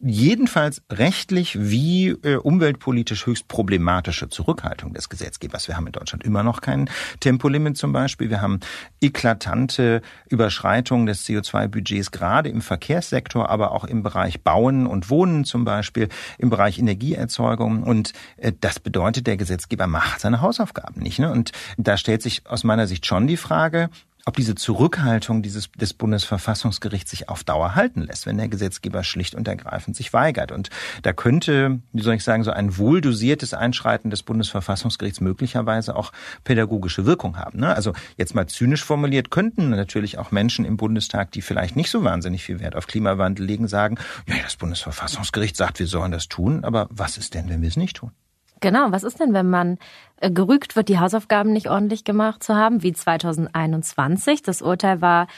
jedenfalls 0.00 0.82
rechtlich 0.90 1.58
wie 1.60 2.08
äh, 2.08 2.36
umweltpolitisch 2.36 3.26
höchst 3.26 3.48
problematische 3.48 4.28
Zurückhaltung 4.28 4.94
des 4.94 5.08
Gesetzgebers. 5.08 5.66
Wir 5.66 5.76
haben 5.76 5.86
in 5.86 5.92
Deutschland 5.92 6.24
immer 6.24 6.44
noch 6.44 6.60
kein 6.60 6.88
Tempolimit 7.20 7.76
zum 7.76 7.92
Beispiel. 7.92 8.30
Wir 8.30 8.40
haben 8.40 8.60
eklatante 9.00 10.00
Überschreitungen 10.28 11.06
des 11.06 11.26
CO2-Budgets 11.26 12.12
gerade 12.12 12.48
im 12.48 12.62
Verkehrssektor, 12.62 13.48
aber 13.50 13.72
auch 13.72 13.84
im 13.84 14.02
Bereich 14.02 14.42
Bauen 14.42 14.86
und 14.86 15.10
Wohnen 15.10 15.44
zum 15.44 15.64
Beispiel, 15.64 16.08
im 16.38 16.50
Bereich 16.50 16.78
Energieerzeugung. 16.78 17.82
Und 17.82 18.12
äh, 18.36 18.52
das 18.58 18.78
bedeutet, 18.78 19.26
der 19.26 19.36
Gesetzgeber 19.36 19.88
macht 19.88 20.20
seine 20.20 20.40
Hausaufgaben 20.40 21.02
nicht. 21.02 21.18
Ne? 21.18 21.32
Und 21.32 21.50
da 21.76 21.96
stellt 21.96 22.22
sich 22.22 22.46
aus 22.46 22.62
meiner 22.62 22.86
Sicht 22.86 23.06
schon 23.06 23.26
die 23.26 23.36
Frage, 23.36 23.90
ob 24.24 24.36
diese 24.36 24.54
Zurückhaltung 24.54 25.42
dieses, 25.42 25.70
des 25.72 25.94
Bundesverfassungsgerichts 25.94 27.10
sich 27.10 27.28
auf 27.28 27.44
Dauer 27.44 27.74
halten 27.74 28.02
lässt, 28.02 28.26
wenn 28.26 28.36
der 28.36 28.48
Gesetzgeber 28.48 29.02
schlicht 29.02 29.34
und 29.34 29.48
ergreifend 29.48 29.96
sich 29.96 30.12
weigert. 30.12 30.52
Und 30.52 30.70
da 31.02 31.12
könnte, 31.12 31.80
wie 31.92 32.02
soll 32.02 32.14
ich 32.14 32.24
sagen, 32.24 32.44
so 32.44 32.50
ein 32.50 32.76
wohldosiertes 32.76 33.54
Einschreiten 33.54 34.10
des 34.10 34.22
Bundesverfassungsgerichts 34.22 35.20
möglicherweise 35.20 35.96
auch 35.96 36.12
pädagogische 36.44 37.06
Wirkung 37.06 37.38
haben. 37.38 37.60
Ne? 37.60 37.74
Also 37.74 37.94
jetzt 38.16 38.34
mal 38.34 38.46
zynisch 38.46 38.84
formuliert, 38.84 39.30
könnten 39.30 39.70
natürlich 39.70 40.18
auch 40.18 40.30
Menschen 40.30 40.64
im 40.64 40.76
Bundestag, 40.76 41.32
die 41.32 41.42
vielleicht 41.42 41.76
nicht 41.76 41.90
so 41.90 42.04
wahnsinnig 42.04 42.44
viel 42.44 42.60
Wert 42.60 42.76
auf 42.76 42.86
Klimawandel 42.86 43.46
legen, 43.46 43.68
sagen, 43.68 43.96
ja, 44.26 44.34
das 44.42 44.56
Bundesverfassungsgericht 44.56 45.56
sagt, 45.56 45.78
wir 45.78 45.86
sollen 45.86 46.12
das 46.12 46.28
tun, 46.28 46.64
aber 46.64 46.88
was 46.90 47.16
ist 47.16 47.34
denn, 47.34 47.48
wenn 47.48 47.62
wir 47.62 47.68
es 47.68 47.76
nicht 47.76 47.96
tun? 47.96 48.12
Genau, 48.60 48.90
was 48.90 49.04
ist 49.04 49.20
denn, 49.20 49.32
wenn 49.32 49.50
man 49.50 49.78
äh, 50.20 50.30
gerügt 50.30 50.76
wird, 50.76 50.88
die 50.88 50.98
Hausaufgaben 50.98 51.52
nicht 51.52 51.70
ordentlich 51.70 52.04
gemacht 52.04 52.42
zu 52.42 52.54
haben, 52.56 52.82
wie 52.82 52.92
2021? 52.92 54.42
Das 54.42 54.62
Urteil 54.62 55.00
war, 55.00 55.28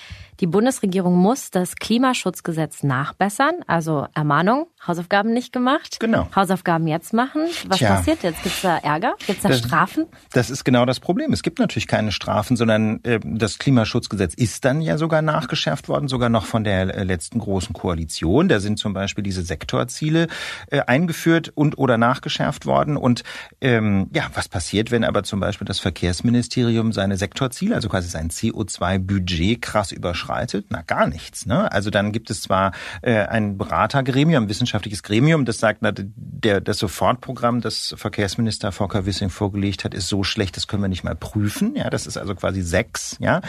die 0.40 0.46
Bundesregierung 0.46 1.16
muss 1.16 1.50
das 1.50 1.76
Klimaschutzgesetz 1.76 2.82
nachbessern, 2.82 3.56
also 3.66 4.06
Ermahnung, 4.14 4.68
Hausaufgaben 4.86 5.34
nicht 5.34 5.52
gemacht. 5.52 6.00
Genau. 6.00 6.28
Hausaufgaben 6.34 6.86
jetzt 6.86 7.12
machen. 7.12 7.42
Was 7.66 7.78
Tja. 7.78 7.96
passiert 7.96 8.22
jetzt? 8.22 8.42
Gibt 8.42 8.54
es 8.54 8.62
da 8.62 8.78
Ärger? 8.78 9.14
Gibt 9.18 9.38
es 9.38 9.42
da 9.42 9.50
das, 9.50 9.58
Strafen? 9.58 10.06
Das 10.32 10.48
ist 10.48 10.64
genau 10.64 10.86
das 10.86 10.98
Problem. 10.98 11.34
Es 11.34 11.42
gibt 11.42 11.58
natürlich 11.58 11.86
keine 11.86 12.10
Strafen, 12.10 12.56
sondern 12.56 13.04
äh, 13.04 13.20
das 13.22 13.58
Klimaschutzgesetz 13.58 14.32
ist 14.32 14.64
dann 14.64 14.80
ja 14.80 14.96
sogar 14.96 15.20
nachgeschärft 15.20 15.88
worden, 15.90 16.08
sogar 16.08 16.30
noch 16.30 16.46
von 16.46 16.64
der 16.64 16.94
äh, 16.94 17.04
letzten 17.04 17.38
großen 17.38 17.74
Koalition. 17.74 18.48
Da 18.48 18.60
sind 18.60 18.78
zum 18.78 18.94
Beispiel 18.94 19.22
diese 19.22 19.42
Sektorziele 19.42 20.28
äh, 20.70 20.80
eingeführt 20.80 21.52
und 21.54 21.76
oder 21.76 21.98
nachgeschärft 21.98 22.64
worden. 22.64 22.96
Und 22.96 23.24
ähm, 23.60 24.08
ja, 24.14 24.30
was 24.32 24.48
passiert, 24.48 24.90
wenn 24.90 25.04
aber 25.04 25.22
zum 25.22 25.40
Beispiel 25.40 25.66
das 25.66 25.80
Verkehrsministerium 25.80 26.92
seine 26.92 27.18
Sektorziele, 27.18 27.74
also 27.74 27.90
quasi 27.90 28.08
sein 28.08 28.30
CO2-Budget 28.30 29.60
krass 29.60 29.92
überschreitet? 29.92 30.29
Na, 30.70 30.82
gar 30.82 31.06
nichts. 31.06 31.46
Ne? 31.46 31.70
Also 31.70 31.90
dann 31.90 32.12
gibt 32.12 32.30
es 32.30 32.42
zwar 32.42 32.72
äh, 33.02 33.16
ein 33.16 33.58
Beratergremium, 33.58 34.44
ein 34.44 34.48
wissenschaftliches 34.48 35.02
Gremium, 35.02 35.44
das 35.44 35.58
sagt, 35.58 35.82
na, 35.82 35.92
der, 35.94 36.60
das 36.60 36.78
Sofortprogramm, 36.78 37.60
das 37.60 37.94
Verkehrsminister 37.96 38.72
Volker 38.72 39.06
Wissing 39.06 39.30
vorgelegt 39.30 39.84
hat, 39.84 39.94
ist 39.94 40.08
so 40.08 40.24
schlecht, 40.24 40.56
das 40.56 40.66
können 40.66 40.82
wir 40.82 40.88
nicht 40.88 41.04
mal 41.04 41.16
prüfen. 41.16 41.74
Ja, 41.76 41.90
das 41.90 42.06
ist 42.06 42.16
also 42.16 42.34
quasi 42.34 42.62
sechs. 42.62 43.16
Ja, 43.20 43.40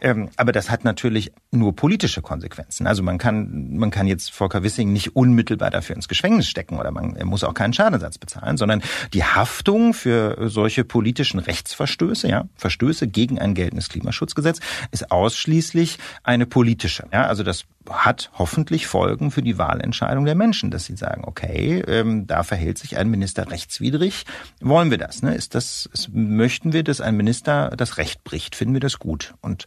ähm, 0.00 0.30
aber 0.36 0.52
das 0.52 0.70
hat 0.70 0.84
natürlich 0.84 1.32
nur 1.50 1.74
politische 1.74 2.22
Konsequenzen. 2.22 2.86
Also 2.86 3.02
man 3.02 3.18
kann, 3.18 3.76
man 3.76 3.90
kann 3.90 4.06
jetzt 4.06 4.30
Volker 4.32 4.62
Wissing 4.62 4.92
nicht 4.92 5.16
unmittelbar 5.16 5.70
dafür 5.70 5.96
ins 5.96 6.08
Gefängnis 6.08 6.48
stecken 6.48 6.78
oder 6.78 6.90
man 6.90 7.16
muss 7.24 7.44
auch 7.44 7.54
keinen 7.54 7.72
Schadenersatz 7.72 8.18
bezahlen, 8.18 8.56
sondern 8.56 8.82
die 9.12 9.24
Haftung 9.24 9.94
für 9.94 10.48
solche 10.48 10.84
politischen 10.84 11.40
Rechtsverstöße, 11.40 12.28
ja, 12.28 12.44
Verstöße 12.56 13.08
gegen 13.08 13.38
ein 13.38 13.54
geltendes 13.54 13.88
Klimaschutzgesetz, 13.88 14.60
ist 14.90 15.10
ausschließlich 15.10 15.98
eine 16.30 16.46
politische. 16.46 17.06
Ja, 17.12 17.26
also 17.26 17.42
das 17.42 17.64
hat 17.88 18.30
hoffentlich 18.38 18.86
Folgen 18.86 19.32
für 19.32 19.42
die 19.42 19.58
Wahlentscheidung 19.58 20.24
der 20.24 20.36
Menschen, 20.36 20.70
dass 20.70 20.84
sie 20.84 20.96
sagen, 20.96 21.24
okay, 21.26 21.82
ähm, 21.88 22.26
da 22.26 22.44
verhält 22.44 22.78
sich 22.78 22.96
ein 22.96 23.10
Minister 23.10 23.50
rechtswidrig. 23.50 24.24
Wollen 24.60 24.90
wir 24.92 24.98
das? 24.98 25.22
Ne? 25.22 25.34
Ist 25.34 25.56
das, 25.56 25.88
ist, 25.92 26.10
möchten 26.14 26.72
wir, 26.72 26.84
dass 26.84 27.00
ein 27.00 27.16
Minister 27.16 27.70
das 27.76 27.98
Recht 27.98 28.22
bricht? 28.22 28.54
Finden 28.54 28.74
wir 28.74 28.80
das 28.80 29.00
gut? 29.00 29.34
Und 29.40 29.66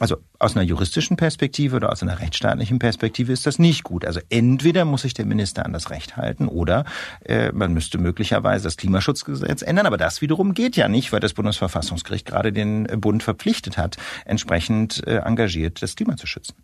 also 0.00 0.16
aus 0.38 0.56
einer 0.56 0.64
juristischen 0.64 1.16
Perspektive 1.16 1.76
oder 1.76 1.92
aus 1.92 2.02
einer 2.02 2.18
rechtsstaatlichen 2.18 2.78
Perspektive 2.78 3.32
ist 3.32 3.46
das 3.46 3.58
nicht 3.58 3.84
gut. 3.84 4.04
Also 4.04 4.20
entweder 4.30 4.84
muss 4.84 5.02
sich 5.02 5.14
der 5.14 5.26
Minister 5.26 5.66
an 5.66 5.72
das 5.72 5.90
Recht 5.90 6.16
halten 6.16 6.48
oder 6.48 6.84
äh, 7.24 7.52
man 7.52 7.72
müsste 7.72 7.98
möglicherweise 7.98 8.64
das 8.64 8.76
Klimaschutzgesetz 8.76 9.62
ändern. 9.62 9.86
Aber 9.86 9.98
das 9.98 10.22
wiederum 10.22 10.54
geht 10.54 10.76
ja 10.76 10.88
nicht, 10.88 11.12
weil 11.12 11.20
das 11.20 11.34
Bundesverfassungsgericht 11.34 12.26
gerade 12.26 12.52
den 12.52 12.84
Bund 13.00 13.22
verpflichtet 13.22 13.76
hat, 13.76 13.96
entsprechend 14.24 15.06
äh, 15.06 15.16
engagiert 15.18 15.82
das 15.82 15.96
Klima 15.96 16.16
zu 16.16 16.26
schützen. 16.26 16.54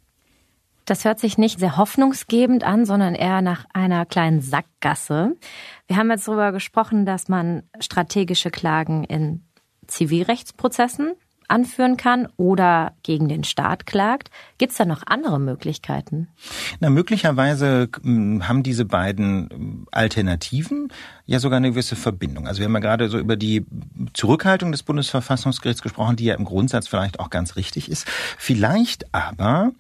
Das 0.87 1.05
hört 1.05 1.19
sich 1.19 1.37
nicht 1.37 1.59
sehr 1.59 1.77
hoffnungsgebend 1.77 2.63
an, 2.63 2.87
sondern 2.87 3.17
eher 3.17 3.43
nach 3.43 3.67
einer 3.75 4.07
kleinen 4.07 4.41
Sackgasse. 4.41 5.37
Wir 5.89 5.97
haben 5.97 6.11
jetzt 6.11 6.29
darüber 6.29 6.53
gesprochen, 6.53 7.05
dass 7.05 7.29
man 7.29 7.65
strategische 7.81 8.51
Klagen 8.51 9.03
in 9.03 9.45
Zivilrechtsprozessen 9.89 11.15
anführen 11.49 11.97
kann 11.97 12.29
oder 12.37 12.93
gegen 13.03 13.29
den 13.29 13.45
Staat 13.45 13.87
klagt. 13.87 14.31
Gibt 14.59 14.73
es 14.73 14.79
da 14.79 14.85
noch 14.85 15.03
andere 15.07 15.39
Möglichkeiten? 15.39 16.29
Na, 16.81 16.91
möglicherweise 16.91 17.89
hm, 18.03 18.49
haben 18.49 18.63
diese 18.63 18.85
beiden 18.85 19.49
hm, 19.51 19.87
Alternativen 19.91 20.93
ja 21.27 21.39
sogar 21.41 21.59
eine 21.59 21.71
gewisse 21.71 21.97
Verbindung. 21.97 22.47
Also 22.47 22.61
wir 22.61 22.67
haben 22.67 22.75
ja 22.75 22.81
gerade 22.81 23.09
so 23.09 23.19
über 23.19 23.37
die 23.37 23.65
Zurückhaltung 24.13 24.73
des 24.73 24.83
Bundesverfassungsgerichts 24.83 25.83
gesprochen, 25.83 26.17
die 26.17 26.25
ja 26.25 26.35
im 26.35 26.45
Grundsatz 26.45 26.89
vielleicht 26.89 27.21
auch 27.21 27.31
ganz 27.31 27.57
richtig 27.57 27.91
ist. 27.91 28.07
Vielleicht 28.39 29.15
aber 29.15 29.73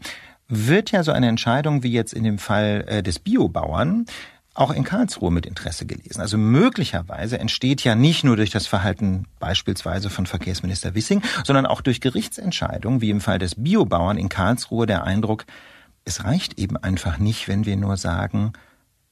wird 0.48 0.92
ja 0.92 1.02
so 1.02 1.12
eine 1.12 1.28
Entscheidung 1.28 1.82
wie 1.82 1.92
jetzt 1.92 2.12
in 2.12 2.24
dem 2.24 2.38
Fall 2.38 2.84
äh, 2.86 3.02
des 3.02 3.18
Biobauern 3.18 4.06
auch 4.56 4.70
in 4.70 4.84
Karlsruhe 4.84 5.30
mit 5.30 5.46
Interesse 5.46 5.86
gelesen. 5.86 6.20
Also 6.20 6.38
möglicherweise 6.38 7.38
entsteht 7.38 7.84
ja 7.84 7.94
nicht 7.94 8.24
nur 8.24 8.36
durch 8.36 8.50
das 8.50 8.66
Verhalten 8.66 9.26
beispielsweise 9.38 10.10
von 10.10 10.26
Verkehrsminister 10.26 10.94
Wissing, 10.94 11.22
sondern 11.44 11.66
auch 11.66 11.80
durch 11.80 12.00
Gerichtsentscheidungen, 12.00 13.00
wie 13.00 13.10
im 13.10 13.20
Fall 13.20 13.38
des 13.38 13.54
Biobauern 13.56 14.18
in 14.18 14.28
Karlsruhe, 14.28 14.86
der 14.86 15.04
Eindruck, 15.04 15.44
es 16.04 16.24
reicht 16.24 16.58
eben 16.58 16.76
einfach 16.76 17.18
nicht, 17.18 17.48
wenn 17.48 17.66
wir 17.66 17.76
nur 17.76 17.96
sagen, 17.96 18.52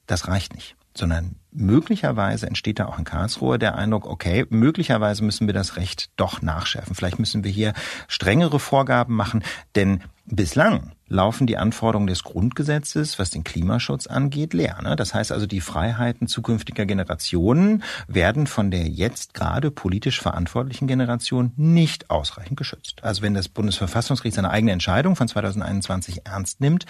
das 0.07 0.29
reicht 0.29 0.55
nicht, 0.55 0.77
sondern 0.97 1.37
möglicherweise 1.51 2.47
entsteht 2.47 2.79
da 2.79 2.87
auch 2.87 2.99
in 2.99 3.05
Karlsruhe 3.05 3.59
der 3.59 3.75
Eindruck, 3.75 4.07
okay, 4.07 4.47
möglicherweise 4.51 5.25
müssen 5.25 5.47
wir 5.47 5.55
das 5.55 5.77
Recht 5.77 6.11
doch 6.17 6.41
nachschärfen. 6.41 6.95
Vielleicht 6.95 7.19
müssen 7.19 7.45
wir 7.45 7.51
hier 7.51 7.73
strengere 8.09 8.61
Vorgaben 8.61 9.15
machen, 9.15 9.43
denn 9.75 10.03
bislang 10.27 10.93
laufen 11.09 11.47
die 11.47 11.57
Anforderungen 11.57 12.07
des 12.07 12.25
Grundgesetzes, 12.25 13.19
was 13.19 13.31
den 13.31 13.45
Klimaschutz 13.45 14.07
angeht, 14.07 14.55
leer. 14.55 14.81
Ne? 14.83 14.97
Das 14.97 15.15
heißt 15.15 15.33
also, 15.33 15.47
die 15.47 15.61
Freiheiten 15.61 16.27
zukünftiger 16.27 16.87
Generationen 16.87 17.83
werden 18.09 18.47
von 18.47 18.71
der 18.71 18.89
jetzt 18.89 19.35
gerade 19.35 19.71
politisch 19.71 20.21
verantwortlichen 20.21 20.87
Generation 20.87 21.53
nicht 21.57 22.11
ausreichend 22.11 22.57
geschützt. 22.57 23.05
Also 23.05 23.23
wenn 23.23 23.35
das 23.35 23.49
Bundesverfassungsgericht 23.49 24.35
seine 24.35 24.51
eigene 24.51 24.73
Entscheidung 24.73 25.15
von 25.15 25.29
2021 25.29 26.27
ernst 26.27 26.61
nimmt, 26.61 26.87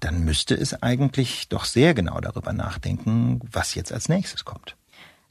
dann 0.00 0.24
müsste 0.24 0.54
es 0.54 0.82
eigentlich 0.82 1.48
doch 1.48 1.64
sehr 1.64 1.92
genau 1.94 2.20
darüber 2.20 2.52
nachdenken, 2.52 3.40
was 3.50 3.74
jetzt 3.74 3.92
als 3.92 4.08
nächstes 4.08 4.44
kommt. 4.44 4.76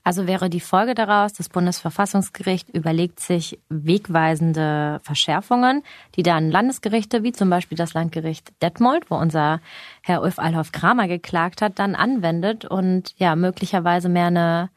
Also 0.07 0.27
wäre 0.27 0.51
die 0.51 0.59
Folge 0.59 0.93
daraus, 0.93 1.33
das 1.33 1.49
Bundesverfassungsgericht 1.49 2.69
überlegt 2.69 3.19
sich 3.19 3.57
wegweisende 3.69 4.99
Verschärfungen, 5.01 5.81
die 6.15 6.21
dann 6.21 6.51
Landesgerichte, 6.51 7.23
wie 7.23 7.31
zum 7.31 7.49
Beispiel 7.49 7.75
das 7.75 7.95
Landgericht 7.95 8.53
Detmold, 8.61 9.09
wo 9.09 9.15
unser 9.15 9.61
Herr 10.03 10.21
Ulf 10.21 10.37
Alhoff 10.37 10.71
Kramer 10.71 11.07
geklagt 11.07 11.63
hat, 11.63 11.79
dann 11.79 11.95
anwendet 11.95 12.65
und 12.65 13.15
ja 13.17 13.35
möglicherweise 13.35 14.07
mehr 14.07 14.27
eine, 14.27 14.69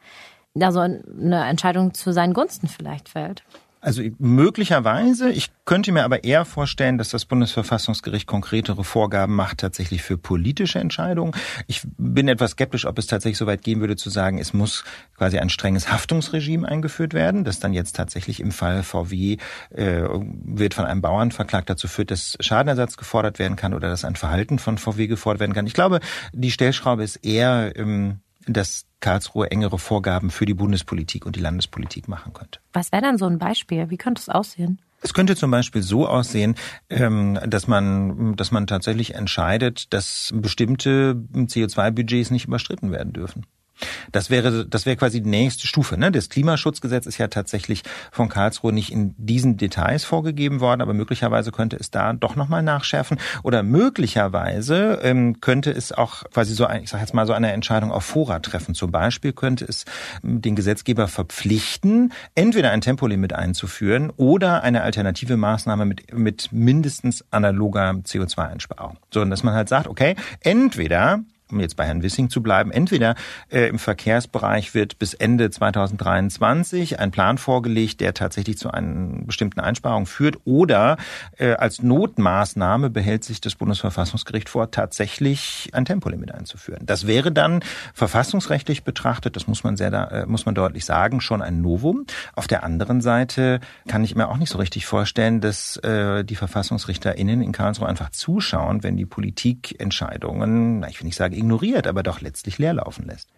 also 0.59 0.81
eine 0.81 1.45
Entscheidung 1.45 1.93
zu 1.93 2.11
seinen 2.15 2.33
Gunsten 2.33 2.67
vielleicht 2.67 3.11
fällt. 3.11 3.43
Also 3.89 4.03
möglicherweise, 4.19 5.31
ich 5.31 5.49
könnte 5.65 5.93
mir 5.93 6.05
aber 6.05 6.23
eher 6.23 6.45
vorstellen, 6.45 6.99
dass 6.99 7.09
das 7.09 7.25
Bundesverfassungsgericht 7.25 8.27
konkretere 8.27 8.85
Vorgaben 8.85 9.35
macht 9.35 9.61
tatsächlich 9.61 10.03
für 10.03 10.19
politische 10.19 10.79
Entscheidungen. 10.79 11.33
Ich 11.69 11.81
bin 11.97 12.29
etwas 12.29 12.51
skeptisch, 12.51 12.85
ob 12.85 12.99
es 12.99 13.07
tatsächlich 13.07 13.39
so 13.39 13.47
weit 13.47 13.63
gehen 13.63 13.81
würde 13.81 13.97
zu 13.97 14.11
sagen, 14.11 14.37
es 14.37 14.53
muss 14.53 14.85
quasi 15.17 15.39
ein 15.39 15.49
strenges 15.49 15.91
Haftungsregime 15.91 16.69
eingeführt 16.69 17.15
werden, 17.15 17.45
das 17.45 17.61
dann 17.61 17.73
jetzt 17.73 17.97
tatsächlich 17.97 18.41
im 18.41 18.53
Fall 18.53 18.83
VW 18.83 19.39
äh, 19.71 20.03
wird 20.11 20.75
von 20.75 20.85
einem 20.85 21.01
Bauern 21.01 21.33
verklagt 21.33 21.71
dazu 21.71 21.89
führt, 21.89 22.11
dass 22.11 22.37
Schadenersatz 22.41 22.99
gefordert 22.99 23.39
werden 23.39 23.57
kann 23.57 23.73
oder 23.73 23.89
dass 23.89 24.05
ein 24.05 24.17
Verhalten 24.17 24.59
von 24.59 24.77
VW 24.77 25.07
gefordert 25.07 25.41
werden 25.41 25.55
kann. 25.55 25.67
Ich 25.67 25.73
glaube, 25.73 26.01
die 26.35 26.51
Stellschraube 26.51 27.05
ist 27.05 27.25
eher 27.25 27.73
ähm, 27.75 28.21
dass 28.49 28.87
Karlsruhe 29.01 29.51
engere 29.51 29.79
Vorgaben 29.79 30.31
für 30.31 30.47
die 30.47 30.55
Bundespolitik 30.55 31.27
und 31.27 31.37
die 31.37 31.41
Landespolitik 31.41 32.09
machen 32.09 32.33
könnte. 32.33 32.61
Was 32.73 32.93
wäre 32.93 33.03
dann 33.03 33.19
so 33.19 33.27
ein 33.27 33.39
Beispiel? 33.39 33.91
Wie 33.91 33.97
könnte 33.97 34.21
es 34.21 34.29
aussehen? 34.29 34.81
Es 35.01 35.15
könnte 35.15 35.37
zum 35.37 35.51
Beispiel 35.51 35.83
so 35.83 36.09
aussehen, 36.09 36.57
ähm, 36.91 37.39
dass 37.47 37.69
man, 37.69 38.35
dass 38.35 38.51
man 38.51 38.67
tatsächlich 38.67 39.15
entscheidet, 39.15 39.93
dass 39.93 40.33
bestimmte 40.35 41.15
CO2-Budgets 41.33 42.31
nicht 42.33 42.47
überstritten 42.47 42.91
werden 42.91 43.13
dürfen. 43.13 43.47
Das 44.13 44.31
wäre, 44.31 44.67
das 44.67 44.87
wäre 44.87 44.97
quasi 44.97 45.23
die 45.23 45.31
nächste 45.31 45.67
Stufe. 45.67 45.97
Ne? 45.99 46.11
Das 46.11 46.29
Klimaschutzgesetz 46.29 47.07
ist 47.07 47.19
ja 47.19 47.29
tatsächlich 47.29 47.83
von 48.11 48.29
Karlsruhe 48.29 48.73
nicht 48.73 48.93
in 48.93 49.15
diesen 49.19 49.57
Details 49.57 50.05
vorgegeben 50.05 50.61
worden, 50.61 50.81
aber 50.81 50.95
möglicherweise 50.95 51.53
könnte 51.53 51.77
es 51.77 51.91
da 51.91 52.13
doch 52.13 52.37
nochmal 52.37 52.63
nachschärfen. 52.63 53.19
Oder 53.43 53.63
möglicherweise 53.63 55.01
ähm, 55.03 55.41
könnte 55.41 55.71
es 55.71 55.93
auch 55.93 56.25
quasi 56.33 56.55
so, 56.55 56.67
ein, 56.67 56.83
ich 56.83 56.91
sage 56.91 57.03
jetzt 57.03 57.15
mal 57.15 57.27
so 57.27 57.33
eine 57.33 57.53
Entscheidung 57.53 57.93
auf 57.93 58.05
Vorrat 58.05 58.45
treffen. 58.45 58.75
Zum 58.75 58.91
Beispiel 58.91 59.33
könnte 59.33 59.65
es 59.65 59.85
ähm, 60.25 60.43
den 60.43 60.57
Gesetzgeber 60.57 61.09
verpflichten, 61.09 62.13
entweder 62.35 62.71
ein 62.71 62.81
Tempolimit 62.81 63.33
einzuführen 63.33 64.11
oder 64.17 64.63
eine 64.63 64.83
alternative 64.83 65.37
Maßnahme 65.37 65.85
mit, 65.85 66.13
mit 66.13 66.53
mindestens 66.53 67.25
analoger 67.31 67.91
CO2-Einsparung. 67.91 68.99
So, 69.13 69.25
dass 69.25 69.43
man 69.43 69.55
halt 69.55 69.69
sagt, 69.69 69.87
okay, 69.89 70.17
entweder 70.41 71.21
um 71.53 71.61
jetzt 71.61 71.77
bei 71.77 71.87
Herrn 71.87 72.03
Wissing 72.03 72.31
zu 72.31 72.43
bleiben, 72.43 72.71
entweder 72.71 73.15
äh, 73.51 73.69
im 73.69 73.79
Verkehrsbereich 73.79 74.75
wird 74.75 74.99
bis 74.99 75.15
Ende 75.15 75.51
2023 75.51 76.99
ein 76.99 77.11
Plan 77.11 77.39
vorgelegt, 77.39 78.01
der 78.01 78.15
tatsächlich 78.15 78.59
zu 78.59 78.71
einer 78.71 79.25
bestimmten 79.25 79.61
Einsparung 79.61 80.07
führt, 80.07 80.39
oder 80.45 80.97
äh, 81.37 81.53
als 81.53 81.83
Notmaßnahme 81.83 82.91
behält 82.91 83.25
sich 83.25 83.41
das 83.41 83.55
Bundesverfassungsgericht 83.55 84.49
vor, 84.49 84.71
tatsächlich 84.71 85.71
ein 85.73 85.85
Tempolimit 85.85 86.33
einzuführen. 86.33 86.83
Das 86.85 87.07
wäre 87.07 87.33
dann 87.33 87.63
verfassungsrechtlich 87.95 88.85
betrachtet, 88.85 89.37
das 89.37 89.47
muss 89.47 89.65
man 89.65 89.77
sehr, 89.77 89.93
äh, 89.93 90.27
muss 90.27 90.47
man 90.47 90.55
deutlich 90.55 90.85
sagen, 90.85 91.21
schon 91.21 91.43
ein 91.43 91.61
Novum. 91.61 92.07
Auf 92.35 92.47
der 92.47 92.65
anderen 92.65 93.01
Seite 93.01 93.61
kann 93.87 94.05
ich 94.05 94.15
mir 94.15 94.29
auch 94.29 94.37
nicht 94.37 94.51
so 94.51 94.59
richtig 94.59 94.87
vorstellen, 94.87 95.41
dass 95.41 95.77
äh, 95.79 96.25
die 96.25 96.37
VerfassungsrichterInnen 96.37 97.43
in 97.43 97.53
Karlsruhe 97.53 97.89
einfach 97.89 98.11
zuschauen, 98.11 98.83
wenn 98.83 98.97
die 98.97 99.07
Politikentscheidungen, 99.07 100.85
ich 100.89 101.01
will 101.01 101.07
nicht 101.07 101.17
sagen 101.17 101.35
ignoriert, 101.39 101.87
aber 101.87 102.03
doch 102.03 102.21
letztlich 102.21 102.59
leerlaufen 102.59 103.07
lässt. 103.07 103.31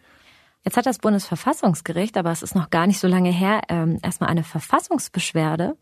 Jetzt 0.62 0.76
hat 0.76 0.86
das 0.86 0.98
Bundesverfassungsgericht, 0.98 2.16
aber 2.16 2.30
es 2.32 2.42
ist 2.42 2.54
noch 2.54 2.70
gar 2.70 2.86
nicht 2.86 2.98
so 2.98 3.08
lange 3.08 3.30
her, 3.30 3.62
ähm, 3.68 3.98
erstmal 4.02 4.28
eine 4.28 4.44
Verfassungsbeschwerde, 4.44 5.76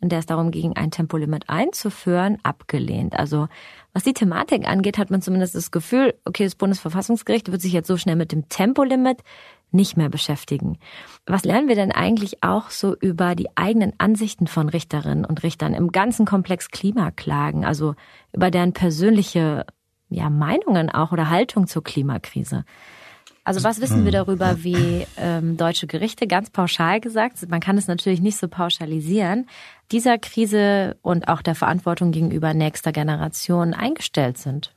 in 0.00 0.08
der 0.10 0.20
es 0.20 0.26
darum 0.26 0.50
ging, 0.50 0.76
ein 0.76 0.90
Tempolimit 0.90 1.48
einzuführen, 1.48 2.38
abgelehnt. 2.42 3.18
Also 3.18 3.48
was 3.92 4.04
die 4.04 4.12
Thematik 4.12 4.68
angeht, 4.68 4.98
hat 4.98 5.10
man 5.10 5.22
zumindest 5.22 5.54
das 5.54 5.70
Gefühl, 5.70 6.14
okay, 6.24 6.44
das 6.44 6.54
Bundesverfassungsgericht 6.54 7.50
wird 7.50 7.62
sich 7.62 7.72
jetzt 7.72 7.88
so 7.88 7.96
schnell 7.96 8.16
mit 8.16 8.30
dem 8.30 8.48
Tempolimit 8.48 9.22
nicht 9.72 9.96
mehr 9.96 10.08
beschäftigen. 10.08 10.78
Was 11.26 11.44
lernen 11.44 11.68
wir 11.68 11.74
denn 11.74 11.92
eigentlich 11.92 12.42
auch 12.44 12.70
so 12.70 12.94
über 12.96 13.34
die 13.34 13.48
eigenen 13.56 13.92
Ansichten 13.98 14.46
von 14.46 14.68
Richterinnen 14.68 15.24
und 15.24 15.42
Richtern 15.42 15.74
im 15.74 15.90
ganzen 15.90 16.26
Komplex 16.26 16.70
Klimaklagen, 16.70 17.64
also 17.64 17.94
über 18.32 18.50
deren 18.50 18.72
persönliche 18.72 19.66
ja, 20.08 20.30
Meinungen 20.30 20.90
auch 20.90 21.12
oder 21.12 21.30
Haltung 21.30 21.66
zur 21.66 21.82
Klimakrise. 21.82 22.64
Also 23.46 23.62
was 23.62 23.80
wissen 23.80 24.04
wir 24.04 24.10
darüber, 24.10 24.64
wie 24.64 25.06
ähm, 25.16 25.56
deutsche 25.56 25.86
Gerichte, 25.86 26.26
ganz 26.26 26.50
pauschal 26.50 27.00
gesagt, 27.00 27.48
man 27.48 27.60
kann 27.60 27.78
es 27.78 27.86
natürlich 27.86 28.20
nicht 28.20 28.38
so 28.38 28.48
pauschalisieren, 28.48 29.48
dieser 29.92 30.18
Krise 30.18 30.96
und 31.00 31.28
auch 31.28 31.42
der 31.42 31.54
Verantwortung 31.54 32.10
gegenüber 32.10 32.54
nächster 32.54 32.90
Generation 32.90 33.72
eingestellt 33.72 34.38
sind? 34.38 34.74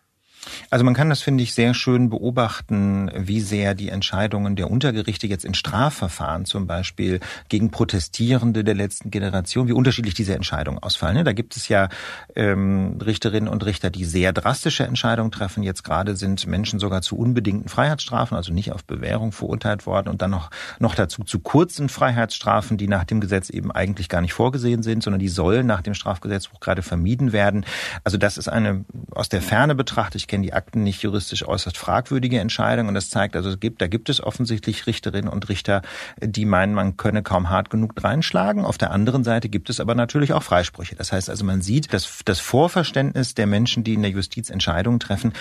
Also 0.69 0.85
man 0.85 0.93
kann 0.93 1.09
das, 1.09 1.21
finde 1.21 1.43
ich, 1.43 1.53
sehr 1.53 1.73
schön 1.73 2.09
beobachten, 2.09 3.11
wie 3.15 3.41
sehr 3.41 3.75
die 3.75 3.89
Entscheidungen 3.89 4.55
der 4.55 4.69
Untergerichte 4.69 5.27
jetzt 5.27 5.45
in 5.45 5.53
Strafverfahren 5.53 6.45
zum 6.45 6.67
Beispiel 6.67 7.19
gegen 7.49 7.71
Protestierende 7.71 8.63
der 8.63 8.75
letzten 8.75 9.11
Generation, 9.11 9.67
wie 9.67 9.73
unterschiedlich 9.73 10.13
diese 10.13 10.35
Entscheidungen 10.35 10.79
ausfallen. 10.79 11.17
Ne? 11.17 11.23
Da 11.23 11.33
gibt 11.33 11.55
es 11.55 11.67
ja 11.67 11.89
ähm, 12.35 12.99
Richterinnen 13.03 13.49
und 13.49 13.65
Richter, 13.65 13.89
die 13.89 14.05
sehr 14.05 14.33
drastische 14.33 14.85
Entscheidungen 14.85 15.31
treffen. 15.31 15.63
Jetzt 15.63 15.83
gerade 15.83 16.15
sind 16.15 16.45
Menschen 16.47 16.79
sogar 16.79 17.01
zu 17.01 17.17
unbedingten 17.17 17.69
Freiheitsstrafen, 17.69 18.37
also 18.37 18.53
nicht 18.53 18.71
auf 18.71 18.83
Bewährung 18.83 19.31
verurteilt 19.31 19.85
worden 19.85 20.09
und 20.09 20.21
dann 20.21 20.31
noch, 20.31 20.51
noch 20.79 20.95
dazu 20.95 21.23
zu 21.23 21.39
kurzen 21.39 21.89
Freiheitsstrafen, 21.89 22.77
die 22.77 22.87
nach 22.87 23.03
dem 23.03 23.19
Gesetz 23.19 23.49
eben 23.49 23.71
eigentlich 23.71 24.09
gar 24.09 24.21
nicht 24.21 24.33
vorgesehen 24.33 24.83
sind, 24.83 25.03
sondern 25.03 25.19
die 25.19 25.27
sollen 25.27 25.65
nach 25.65 25.81
dem 25.81 25.93
Strafgesetzbuch 25.93 26.59
gerade 26.59 26.81
vermieden 26.81 27.33
werden. 27.33 27.65
Also 28.03 28.17
das 28.17 28.37
ist 28.37 28.47
eine 28.47 28.85
aus 29.11 29.29
der 29.29 29.41
Ferne 29.41 29.75
betrachtet, 29.75 30.28
kenne 30.29 30.43
die 30.43 30.53
Akten 30.53 30.83
nicht 30.83 31.01
juristisch 31.01 31.45
äußerst 31.45 31.77
fragwürdige 31.77 32.39
Entscheidung 32.39 32.87
und 32.87 32.93
das 32.93 33.09
zeigt, 33.09 33.35
also 33.35 33.49
es 33.49 33.59
gibt, 33.59 33.81
da 33.81 33.87
gibt 33.87 34.09
es 34.09 34.23
offensichtlich 34.23 34.87
Richterinnen 34.87 35.29
und 35.29 35.49
Richter, 35.49 35.81
die 36.21 36.45
meinen, 36.45 36.73
man 36.73 36.95
könne 36.95 37.23
kaum 37.23 37.49
hart 37.49 37.69
genug 37.69 37.93
reinschlagen. 38.01 38.63
Auf 38.63 38.77
der 38.77 38.91
anderen 38.91 39.23
Seite 39.25 39.49
gibt 39.49 39.69
es 39.69 39.81
aber 39.81 39.95
natürlich 39.95 40.31
auch 40.31 40.43
Freisprüche. 40.43 40.95
Das 40.95 41.11
heißt 41.11 41.29
also, 41.29 41.43
man 41.43 41.61
sieht, 41.61 41.91
dass 41.93 42.21
das 42.23 42.39
Vorverständnis 42.39 43.35
der 43.35 43.47
Menschen, 43.47 43.83
die 43.83 43.95
in 43.95 44.01
der 44.01 44.11
Justiz 44.11 44.49
Entscheidungen 44.49 44.99
treffen, 44.99 45.33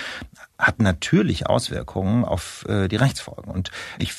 hat 0.59 0.81
natürlich 0.81 1.47
Auswirkungen 1.47 2.25
auf 2.25 2.67
äh, 2.69 2.89
die 2.89 2.97
Rechtsfolgen. 2.97 3.53
Und 3.53 3.71
ich 3.99 4.13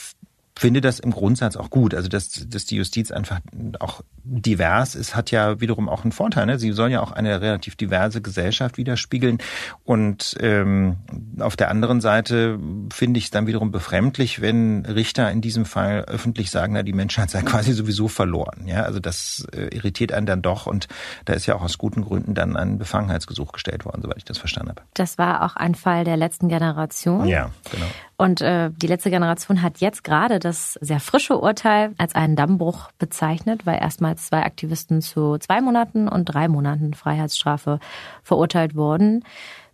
finde 0.60 0.82
das 0.82 1.00
im 1.00 1.12
Grundsatz 1.12 1.56
auch 1.56 1.70
gut. 1.70 1.96
Also 1.96 2.10
dass, 2.10 2.46
dass 2.50 2.66
die 2.66 2.76
Justiz 2.76 3.12
einfach 3.12 3.40
auch 3.80 4.02
divers 4.26 4.94
ist, 4.94 5.16
hat 5.16 5.32
ja 5.32 5.62
wiederum 5.62 5.88
auch 5.88 6.04
einen 6.04 6.12
Vorteil. 6.12 6.46
Ne? 6.48 6.60
Sie 6.60 6.74
soll 6.74 6.92
ja 6.92 7.00
auch 7.00 7.14
eine 7.14 7.40
relativ 7.40 7.78
diverse 7.78 8.22
Gesellschaft 8.22 8.78
widerspiegeln. 8.78 9.38
Und 9.86 10.36
ähm, 10.42 10.98
auf 11.40 11.56
der 11.56 11.72
anderen 11.72 12.02
Seite 12.02 12.60
finde 12.92 13.20
ich 13.20 13.26
es 13.26 13.32
dann 13.32 13.48
wiederum 13.48 13.72
befremdlich, 13.72 14.42
wenn 14.42 14.86
Richter 14.86 15.32
in 15.32 15.40
diesem 15.40 15.64
Fall 15.64 16.04
öffentlich 16.10 16.52
sagen, 16.52 16.74
na, 16.74 16.84
die 16.84 16.92
Menschheit 16.92 17.30
sei 17.30 17.42
quasi 17.42 17.72
sowieso 17.72 18.10
verloren. 18.10 18.66
Ja, 18.66 18.84
also 18.84 19.00
das 19.00 19.48
äh, 19.56 19.74
irritiert 19.74 20.12
einen 20.12 20.26
dann 20.26 20.42
doch 20.42 20.66
und 20.66 20.90
da 21.24 21.34
ist 21.34 21.46
ja 21.46 21.56
auch 21.56 21.62
aus 21.62 21.78
guten 21.78 22.02
Gründen 22.02 22.34
dann 22.34 22.58
ein 22.58 22.78
Befangenheitsgesuch 22.78 23.54
gestellt 23.54 23.86
worden, 23.86 24.02
soweit 24.02 24.18
ich 24.18 24.26
das 24.26 24.38
verstanden 24.38 24.72
habe. 24.72 24.82
Das 24.94 25.18
war 25.18 25.46
auch 25.46 25.56
ein 25.56 25.74
Fall 25.74 26.04
der 26.04 26.18
letzten 26.18 26.50
Generation. 26.50 27.28
Ja, 27.28 27.52
genau. 27.72 27.86
Und 28.18 28.42
äh, 28.42 28.70
die 28.76 28.88
letzte 28.88 29.10
Generation 29.10 29.62
hat 29.62 29.78
jetzt 29.78 30.04
gerade 30.04 30.40
das 30.40 30.49
sehr 30.52 31.00
frische 31.00 31.40
Urteil 31.40 31.94
als 31.98 32.16
einen 32.16 32.36
Dammbruch 32.36 32.92
bezeichnet, 33.00 33.66
weil 33.66 33.80
erstmals 33.82 34.28
zwei 34.28 34.44
Aktivisten 34.44 35.02
zu 35.02 35.38
zwei 35.38 35.62
Monaten 35.62 36.08
und 36.08 36.26
drei 36.26 36.48
Monaten 36.48 36.94
Freiheitsstrafe 36.94 37.80
verurteilt 38.24 38.76
wurden 38.76 39.24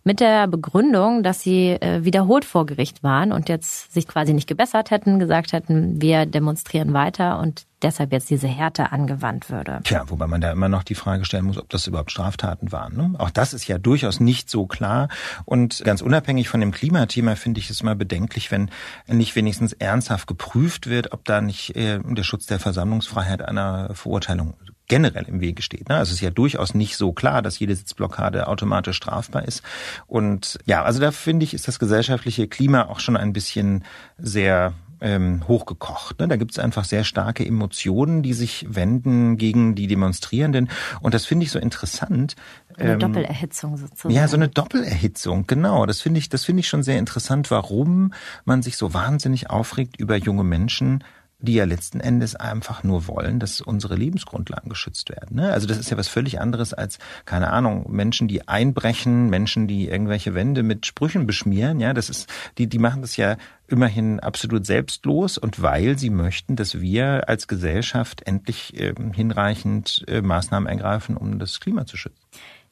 mit 0.06 0.20
der 0.20 0.46
Begründung, 0.46 1.24
dass 1.24 1.40
sie 1.40 1.70
äh, 1.70 2.04
wiederholt 2.04 2.44
vor 2.44 2.64
Gericht 2.64 3.02
waren 3.02 3.32
und 3.32 3.48
jetzt 3.48 3.92
sich 3.92 4.06
quasi 4.06 4.34
nicht 4.34 4.46
gebessert 4.46 4.92
hätten, 4.92 5.18
gesagt 5.18 5.52
hätten, 5.52 6.00
wir 6.00 6.26
demonstrieren 6.26 6.94
weiter 6.94 7.40
und 7.40 7.66
deshalb 7.82 8.12
jetzt 8.12 8.30
diese 8.30 8.46
Härte 8.46 8.92
angewandt 8.92 9.50
würde. 9.50 9.80
Tja, 9.82 10.04
wobei 10.06 10.28
man 10.28 10.40
da 10.40 10.52
immer 10.52 10.68
noch 10.68 10.84
die 10.84 10.94
Frage 10.94 11.24
stellen 11.24 11.46
muss, 11.46 11.58
ob 11.58 11.68
das 11.70 11.88
überhaupt 11.88 12.12
Straftaten 12.12 12.70
waren. 12.70 12.96
Ne? 12.96 13.14
Auch 13.18 13.30
das 13.30 13.52
ist 13.52 13.66
ja 13.66 13.78
durchaus 13.78 14.20
nicht 14.20 14.48
so 14.48 14.66
klar. 14.66 15.08
Und 15.44 15.82
ganz 15.84 16.02
unabhängig 16.02 16.48
von 16.48 16.60
dem 16.60 16.70
Klimathema 16.70 17.34
finde 17.34 17.58
ich 17.58 17.68
es 17.68 17.82
mal 17.82 17.96
bedenklich, 17.96 18.52
wenn 18.52 18.70
nicht 19.08 19.34
wenigstens 19.34 19.72
ernsthaft 19.72 20.28
geprüft 20.28 20.88
wird, 20.88 21.12
ob 21.14 21.24
da 21.24 21.40
nicht 21.40 21.74
äh, 21.74 21.98
der 21.98 22.22
Schutz 22.22 22.46
der 22.46 22.60
Versammlungsfreiheit 22.60 23.42
einer 23.42 23.92
Verurteilung 23.94 24.54
generell 24.88 25.24
im 25.24 25.40
Wege 25.40 25.62
steht. 25.62 25.88
Ne? 25.88 25.96
Also 25.96 26.10
es 26.10 26.16
ist 26.16 26.22
ja 26.22 26.30
durchaus 26.30 26.74
nicht 26.74 26.96
so 26.96 27.12
klar, 27.12 27.42
dass 27.42 27.58
jede 27.58 27.74
Sitzblockade 27.74 28.46
automatisch 28.48 28.96
strafbar 28.96 29.44
ist. 29.44 29.62
Und 30.06 30.58
ja, 30.66 30.82
also 30.82 31.00
da 31.00 31.10
finde 31.10 31.44
ich, 31.44 31.54
ist 31.54 31.68
das 31.68 31.78
gesellschaftliche 31.78 32.48
Klima 32.48 32.86
auch 32.86 33.00
schon 33.00 33.16
ein 33.16 33.32
bisschen 33.32 33.84
sehr 34.18 34.74
ähm, 35.00 35.46
hochgekocht. 35.46 36.18
Ne? 36.20 36.28
Da 36.28 36.36
gibt 36.36 36.52
es 36.52 36.58
einfach 36.58 36.84
sehr 36.84 37.04
starke 37.04 37.44
Emotionen, 37.44 38.22
die 38.22 38.32
sich 38.32 38.66
wenden 38.68 39.36
gegen 39.36 39.74
die 39.74 39.86
Demonstrierenden. 39.86 40.70
Und 41.00 41.14
das 41.14 41.26
finde 41.26 41.44
ich 41.44 41.50
so 41.50 41.58
interessant. 41.58 42.34
Eine 42.76 42.92
ähm, 42.92 42.98
Doppelerhitzung 43.00 43.76
sozusagen. 43.76 44.14
Ja, 44.14 44.28
so 44.28 44.36
eine 44.36 44.48
Doppelerhitzung, 44.48 45.46
genau. 45.46 45.86
Das 45.86 46.00
finde 46.00 46.18
ich, 46.18 46.28
das 46.28 46.44
finde 46.44 46.60
ich 46.60 46.68
schon 46.68 46.82
sehr 46.82 46.98
interessant, 46.98 47.50
warum 47.50 48.12
man 48.44 48.62
sich 48.62 48.76
so 48.76 48.94
wahnsinnig 48.94 49.50
aufregt 49.50 49.98
über 49.98 50.16
junge 50.16 50.44
Menschen, 50.44 51.04
die 51.38 51.54
ja 51.54 51.64
letzten 51.64 52.00
Endes 52.00 52.34
einfach 52.34 52.82
nur 52.82 53.06
wollen, 53.08 53.38
dass 53.38 53.60
unsere 53.60 53.94
Lebensgrundlagen 53.94 54.70
geschützt 54.70 55.10
werden. 55.10 55.36
Ne? 55.36 55.52
Also 55.52 55.66
das 55.66 55.78
ist 55.78 55.90
ja 55.90 55.98
was 55.98 56.08
völlig 56.08 56.40
anderes 56.40 56.72
als, 56.72 56.98
keine 57.26 57.50
Ahnung, 57.50 57.86
Menschen, 57.90 58.26
die 58.26 58.48
einbrechen, 58.48 59.28
Menschen, 59.28 59.66
die 59.66 59.88
irgendwelche 59.88 60.34
Wände 60.34 60.62
mit 60.62 60.86
Sprüchen 60.86 61.26
beschmieren. 61.26 61.78
Ja, 61.78 61.92
das 61.92 62.08
ist, 62.08 62.32
die, 62.56 62.68
die 62.68 62.78
machen 62.78 63.02
das 63.02 63.16
ja 63.18 63.36
immerhin 63.68 64.18
absolut 64.20 64.64
selbstlos 64.64 65.36
und 65.36 65.60
weil 65.60 65.98
sie 65.98 66.10
möchten, 66.10 66.56
dass 66.56 66.80
wir 66.80 67.28
als 67.28 67.48
Gesellschaft 67.48 68.22
endlich 68.26 68.78
äh, 68.80 68.94
hinreichend 69.12 70.04
äh, 70.08 70.22
Maßnahmen 70.22 70.68
ergreifen, 70.68 71.16
um 71.18 71.38
das 71.38 71.60
Klima 71.60 71.84
zu 71.84 71.98
schützen. 71.98 72.22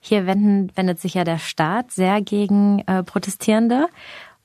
Hier 0.00 0.26
wenden, 0.26 0.70
wendet 0.74 1.00
sich 1.00 1.14
ja 1.14 1.24
der 1.24 1.38
Staat 1.38 1.90
sehr 1.90 2.22
gegen 2.22 2.80
äh, 2.86 3.02
Protestierende. 3.02 3.88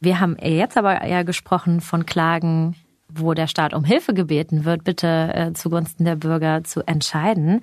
Wir 0.01 0.19
haben 0.19 0.37
jetzt 0.41 0.77
aber 0.77 1.05
ja 1.05 1.23
gesprochen 1.23 1.81
von 1.81 2.05
Klagen 2.05 2.75
wo 3.09 3.33
der 3.33 3.47
Staat 3.47 3.73
um 3.73 3.83
Hilfe 3.83 4.13
gebeten 4.13 4.65
wird, 4.65 4.83
bitte 4.83 5.07
äh, 5.33 5.53
zugunsten 5.53 6.05
der 6.05 6.15
Bürger 6.15 6.63
zu 6.63 6.81
entscheiden. 6.87 7.61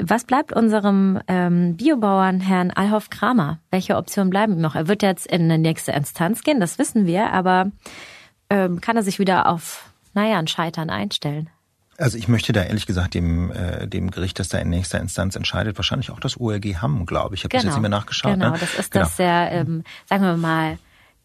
Was 0.00 0.24
bleibt 0.24 0.52
unserem 0.52 1.20
ähm, 1.28 1.76
Biobauern 1.76 2.40
Herrn 2.40 2.70
Alhoff 2.70 3.10
Kramer? 3.10 3.60
Welche 3.70 3.96
Optionen 3.96 4.30
bleiben 4.30 4.60
noch? 4.60 4.74
Er 4.74 4.88
wird 4.88 5.02
jetzt 5.02 5.26
in 5.26 5.42
eine 5.42 5.58
nächste 5.58 5.92
Instanz 5.92 6.42
gehen, 6.42 6.60
das 6.60 6.78
wissen 6.78 7.06
wir, 7.06 7.32
aber 7.32 7.70
ähm, 8.50 8.80
kann 8.80 8.96
er 8.96 9.02
sich 9.02 9.18
wieder 9.18 9.46
auf, 9.46 9.90
naja, 10.12 10.38
ein 10.38 10.48
Scheitern 10.48 10.90
einstellen? 10.90 11.48
Also 11.96 12.18
ich 12.18 12.26
möchte 12.26 12.52
da 12.52 12.64
ehrlich 12.64 12.86
gesagt 12.86 13.14
dem, 13.14 13.52
äh, 13.52 13.86
dem 13.86 14.10
Gericht, 14.10 14.40
das 14.40 14.48
da 14.48 14.58
in 14.58 14.68
nächster 14.68 14.98
Instanz 15.00 15.36
entscheidet, 15.36 15.76
wahrscheinlich 15.78 16.10
auch 16.10 16.18
das 16.18 16.40
OLG 16.40 16.76
Hamm, 16.82 17.06
glaube 17.06 17.36
ich. 17.36 17.40
Ich 17.40 17.44
habe 17.44 17.50
genau, 17.50 17.60
das 17.60 17.64
jetzt 17.64 17.74
genau. 17.74 17.76
nicht 17.76 17.82
mehr 17.82 17.98
nachgeschaut. 17.98 18.34
Genau, 18.34 18.50
ne? 18.50 18.58
das 18.58 18.74
ist 18.74 18.90
genau. 18.90 19.04
das 19.04 19.16
sehr, 19.16 19.52
ähm, 19.52 19.84
sagen 20.06 20.24
wir 20.24 20.36
mal, 20.36 20.78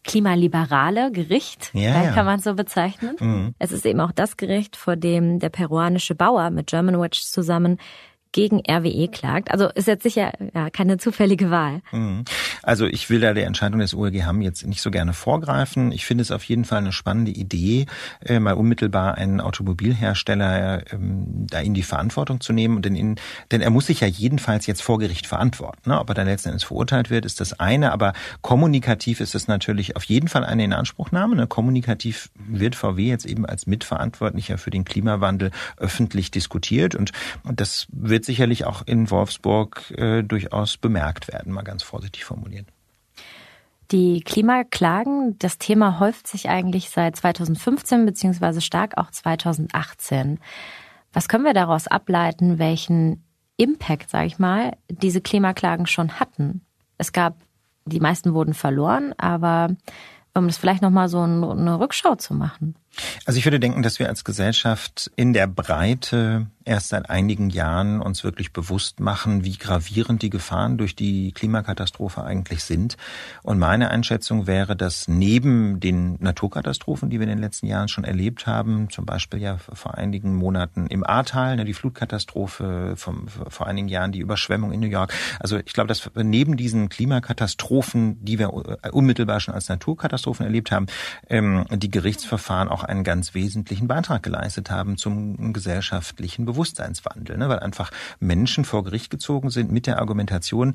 klimaliberale 0.04 1.12
Gericht, 1.12 1.70
ja, 1.74 2.04
ja. 2.04 2.12
kann 2.12 2.26
man 2.26 2.40
so 2.40 2.54
bezeichnen. 2.54 3.16
Mhm. 3.20 3.54
Es 3.58 3.72
ist 3.72 3.84
eben 3.86 4.00
auch 4.00 4.12
das 4.12 4.36
Gericht, 4.36 4.76
vor 4.76 4.96
dem 4.96 5.38
der 5.38 5.50
peruanische 5.50 6.14
Bauer 6.14 6.50
mit 6.50 6.68
Germanwatch 6.68 7.22
zusammen 7.22 7.78
gegen 8.32 8.60
RWE 8.68 9.08
klagt. 9.08 9.50
Also 9.50 9.68
ist 9.68 9.88
jetzt 9.88 10.02
sicher 10.02 10.32
ja, 10.54 10.70
keine 10.70 10.98
zufällige 10.98 11.50
Wahl. 11.50 11.82
Mhm. 11.92 12.24
Also 12.62 12.86
ich 12.86 13.10
will 13.10 13.20
da 13.20 13.34
der 13.34 13.46
Entscheidung 13.46 13.80
des 13.80 13.94
OLG 13.94 14.24
Hamm 14.24 14.42
jetzt 14.42 14.66
nicht 14.66 14.82
so 14.82 14.90
gerne 14.90 15.12
vorgreifen. 15.12 15.92
Ich 15.92 16.06
finde 16.06 16.22
es 16.22 16.30
auf 16.30 16.44
jeden 16.44 16.64
Fall 16.64 16.78
eine 16.78 16.92
spannende 16.92 17.32
Idee, 17.32 17.86
äh, 18.24 18.38
mal 18.38 18.54
unmittelbar 18.54 19.16
einen 19.16 19.40
Automobilhersteller 19.40 20.92
ähm, 20.92 21.46
da 21.48 21.60
in 21.60 21.74
die 21.74 21.82
Verantwortung 21.82 22.40
zu 22.40 22.52
nehmen. 22.52 22.82
Denn, 22.82 22.94
in, 22.94 23.16
denn 23.50 23.60
er 23.60 23.70
muss 23.70 23.86
sich 23.86 24.00
ja 24.00 24.06
jedenfalls 24.06 24.66
jetzt 24.66 24.82
vor 24.82 24.98
Gericht 24.98 25.26
verantworten. 25.26 25.90
Ne? 25.90 25.98
Ob 25.98 26.08
er 26.10 26.14
dann 26.14 26.26
letzten 26.26 26.50
Endes 26.50 26.64
verurteilt 26.64 27.10
wird, 27.10 27.24
ist 27.24 27.40
das 27.40 27.58
eine. 27.58 27.92
Aber 27.92 28.12
kommunikativ 28.42 29.20
ist 29.20 29.34
es 29.34 29.48
natürlich 29.48 29.96
auf 29.96 30.04
jeden 30.04 30.28
Fall 30.28 30.44
eine 30.44 30.64
Inanspruchnahme. 30.64 31.36
Ne? 31.36 31.46
Kommunikativ 31.46 32.30
wird 32.34 32.76
VW 32.76 33.08
jetzt 33.08 33.26
eben 33.26 33.46
als 33.46 33.66
Mitverantwortlicher 33.66 34.58
für 34.58 34.70
den 34.70 34.84
Klimawandel 34.84 35.50
öffentlich 35.76 36.30
diskutiert. 36.30 36.94
Und 36.94 37.12
das 37.44 37.86
wird 37.90 38.19
wird 38.20 38.26
sicherlich 38.26 38.66
auch 38.66 38.82
in 38.84 39.10
Wolfsburg 39.10 39.90
äh, 39.96 40.22
durchaus 40.22 40.76
bemerkt 40.76 41.32
werden, 41.32 41.54
mal 41.54 41.62
ganz 41.62 41.82
vorsichtig 41.82 42.26
formuliert. 42.26 42.66
Die 43.92 44.20
Klimaklagen, 44.20 45.38
das 45.38 45.56
Thema 45.56 45.98
häuft 45.98 46.26
sich 46.26 46.50
eigentlich 46.50 46.90
seit 46.90 47.16
2015 47.16 48.04
beziehungsweise 48.04 48.60
stark 48.60 48.98
auch 48.98 49.10
2018. 49.10 50.38
Was 51.14 51.28
können 51.28 51.44
wir 51.44 51.54
daraus 51.54 51.86
ableiten, 51.86 52.58
welchen 52.58 53.24
Impact, 53.56 54.10
sage 54.10 54.26
ich 54.26 54.38
mal, 54.38 54.76
diese 54.90 55.22
Klimaklagen 55.22 55.86
schon 55.86 56.20
hatten? 56.20 56.60
Es 56.98 57.12
gab, 57.12 57.36
die 57.86 58.00
meisten 58.00 58.34
wurden 58.34 58.52
verloren, 58.52 59.14
aber 59.16 59.70
um 60.34 60.46
das 60.46 60.58
vielleicht 60.58 60.82
nochmal 60.82 61.08
so 61.08 61.22
eine 61.22 61.80
Rückschau 61.80 62.16
zu 62.16 62.34
machen. 62.34 62.74
Also 63.24 63.38
ich 63.38 63.44
würde 63.44 63.60
denken, 63.60 63.82
dass 63.82 63.98
wir 63.98 64.08
als 64.08 64.24
Gesellschaft 64.24 65.10
in 65.16 65.32
der 65.32 65.46
Breite 65.46 66.46
erst 66.64 66.90
seit 66.90 67.08
einigen 67.08 67.50
Jahren 67.50 68.00
uns 68.00 68.22
wirklich 68.22 68.52
bewusst 68.52 69.00
machen, 69.00 69.44
wie 69.44 69.56
gravierend 69.56 70.22
die 70.22 70.30
Gefahren 70.30 70.78
durch 70.78 70.94
die 70.94 71.32
Klimakatastrophe 71.32 72.22
eigentlich 72.22 72.62
sind. 72.64 72.96
Und 73.42 73.58
meine 73.58 73.90
Einschätzung 73.90 74.46
wäre, 74.46 74.76
dass 74.76 75.08
neben 75.08 75.80
den 75.80 76.16
Naturkatastrophen, 76.20 77.10
die 77.10 77.18
wir 77.18 77.24
in 77.24 77.30
den 77.30 77.38
letzten 77.38 77.66
Jahren 77.66 77.88
schon 77.88 78.04
erlebt 78.04 78.46
haben, 78.46 78.90
zum 78.90 79.06
Beispiel 79.06 79.40
ja 79.40 79.56
vor 79.58 79.94
einigen 79.96 80.34
Monaten 80.36 80.86
im 80.86 81.04
Ahrtal, 81.04 81.56
ne, 81.56 81.64
die 81.64 81.74
Flutkatastrophe, 81.74 82.94
vom, 82.96 83.26
vor 83.28 83.66
einigen 83.66 83.88
Jahren 83.88 84.12
die 84.12 84.20
Überschwemmung 84.20 84.72
in 84.72 84.80
New 84.80 84.86
York. 84.86 85.12
Also 85.40 85.58
ich 85.58 85.72
glaube, 85.72 85.88
dass 85.88 86.08
neben 86.14 86.56
diesen 86.56 86.88
Klimakatastrophen, 86.88 88.24
die 88.24 88.38
wir 88.38 88.52
unmittelbar 88.92 89.40
schon 89.40 89.54
als 89.54 89.68
Naturkatastrophen 89.68 90.44
erlebt 90.44 90.70
haben, 90.70 90.86
ähm, 91.28 91.64
die 91.70 91.90
Gerichtsverfahren 91.90 92.68
auch 92.80 92.84
einen 92.84 93.04
ganz 93.04 93.34
wesentlichen 93.34 93.88
Beitrag 93.88 94.22
geleistet 94.22 94.70
haben 94.70 94.96
zum 94.96 95.52
gesellschaftlichen 95.52 96.44
Bewusstseinswandel, 96.44 97.36
ne? 97.36 97.48
weil 97.48 97.60
einfach 97.60 97.90
Menschen 98.18 98.64
vor 98.64 98.84
Gericht 98.84 99.10
gezogen 99.10 99.50
sind 99.50 99.70
mit 99.70 99.86
der 99.86 99.98
Argumentation, 99.98 100.74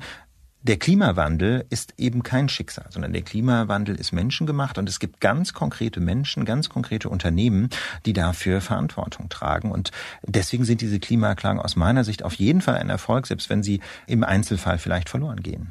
der 0.62 0.78
Klimawandel 0.78 1.64
ist 1.70 1.94
eben 1.96 2.24
kein 2.24 2.48
Schicksal, 2.48 2.86
sondern 2.90 3.12
der 3.12 3.22
Klimawandel 3.22 3.94
ist 3.94 4.12
menschengemacht 4.12 4.78
und 4.78 4.88
es 4.88 4.98
gibt 4.98 5.20
ganz 5.20 5.52
konkrete 5.52 6.00
Menschen, 6.00 6.44
ganz 6.44 6.68
konkrete 6.68 7.08
Unternehmen, 7.08 7.70
die 8.04 8.12
dafür 8.12 8.60
Verantwortung 8.60 9.28
tragen. 9.28 9.70
Und 9.70 9.92
deswegen 10.22 10.64
sind 10.64 10.80
diese 10.80 10.98
Klimaklagen 10.98 11.60
aus 11.60 11.76
meiner 11.76 12.02
Sicht 12.02 12.24
auf 12.24 12.34
jeden 12.34 12.62
Fall 12.62 12.78
ein 12.78 12.90
Erfolg, 12.90 13.28
selbst 13.28 13.48
wenn 13.48 13.62
sie 13.62 13.80
im 14.08 14.24
Einzelfall 14.24 14.78
vielleicht 14.78 15.08
verloren 15.08 15.40
gehen. 15.40 15.70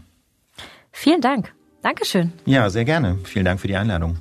Vielen 0.93 1.19
Dank. 1.19 1.53
Dankeschön. 1.81 2.31
Ja, 2.45 2.69
sehr 2.69 2.85
gerne. 2.85 3.17
Vielen 3.25 3.45
Dank 3.45 3.59
für 3.59 3.67
die 3.67 3.75
Einladung 3.75 4.19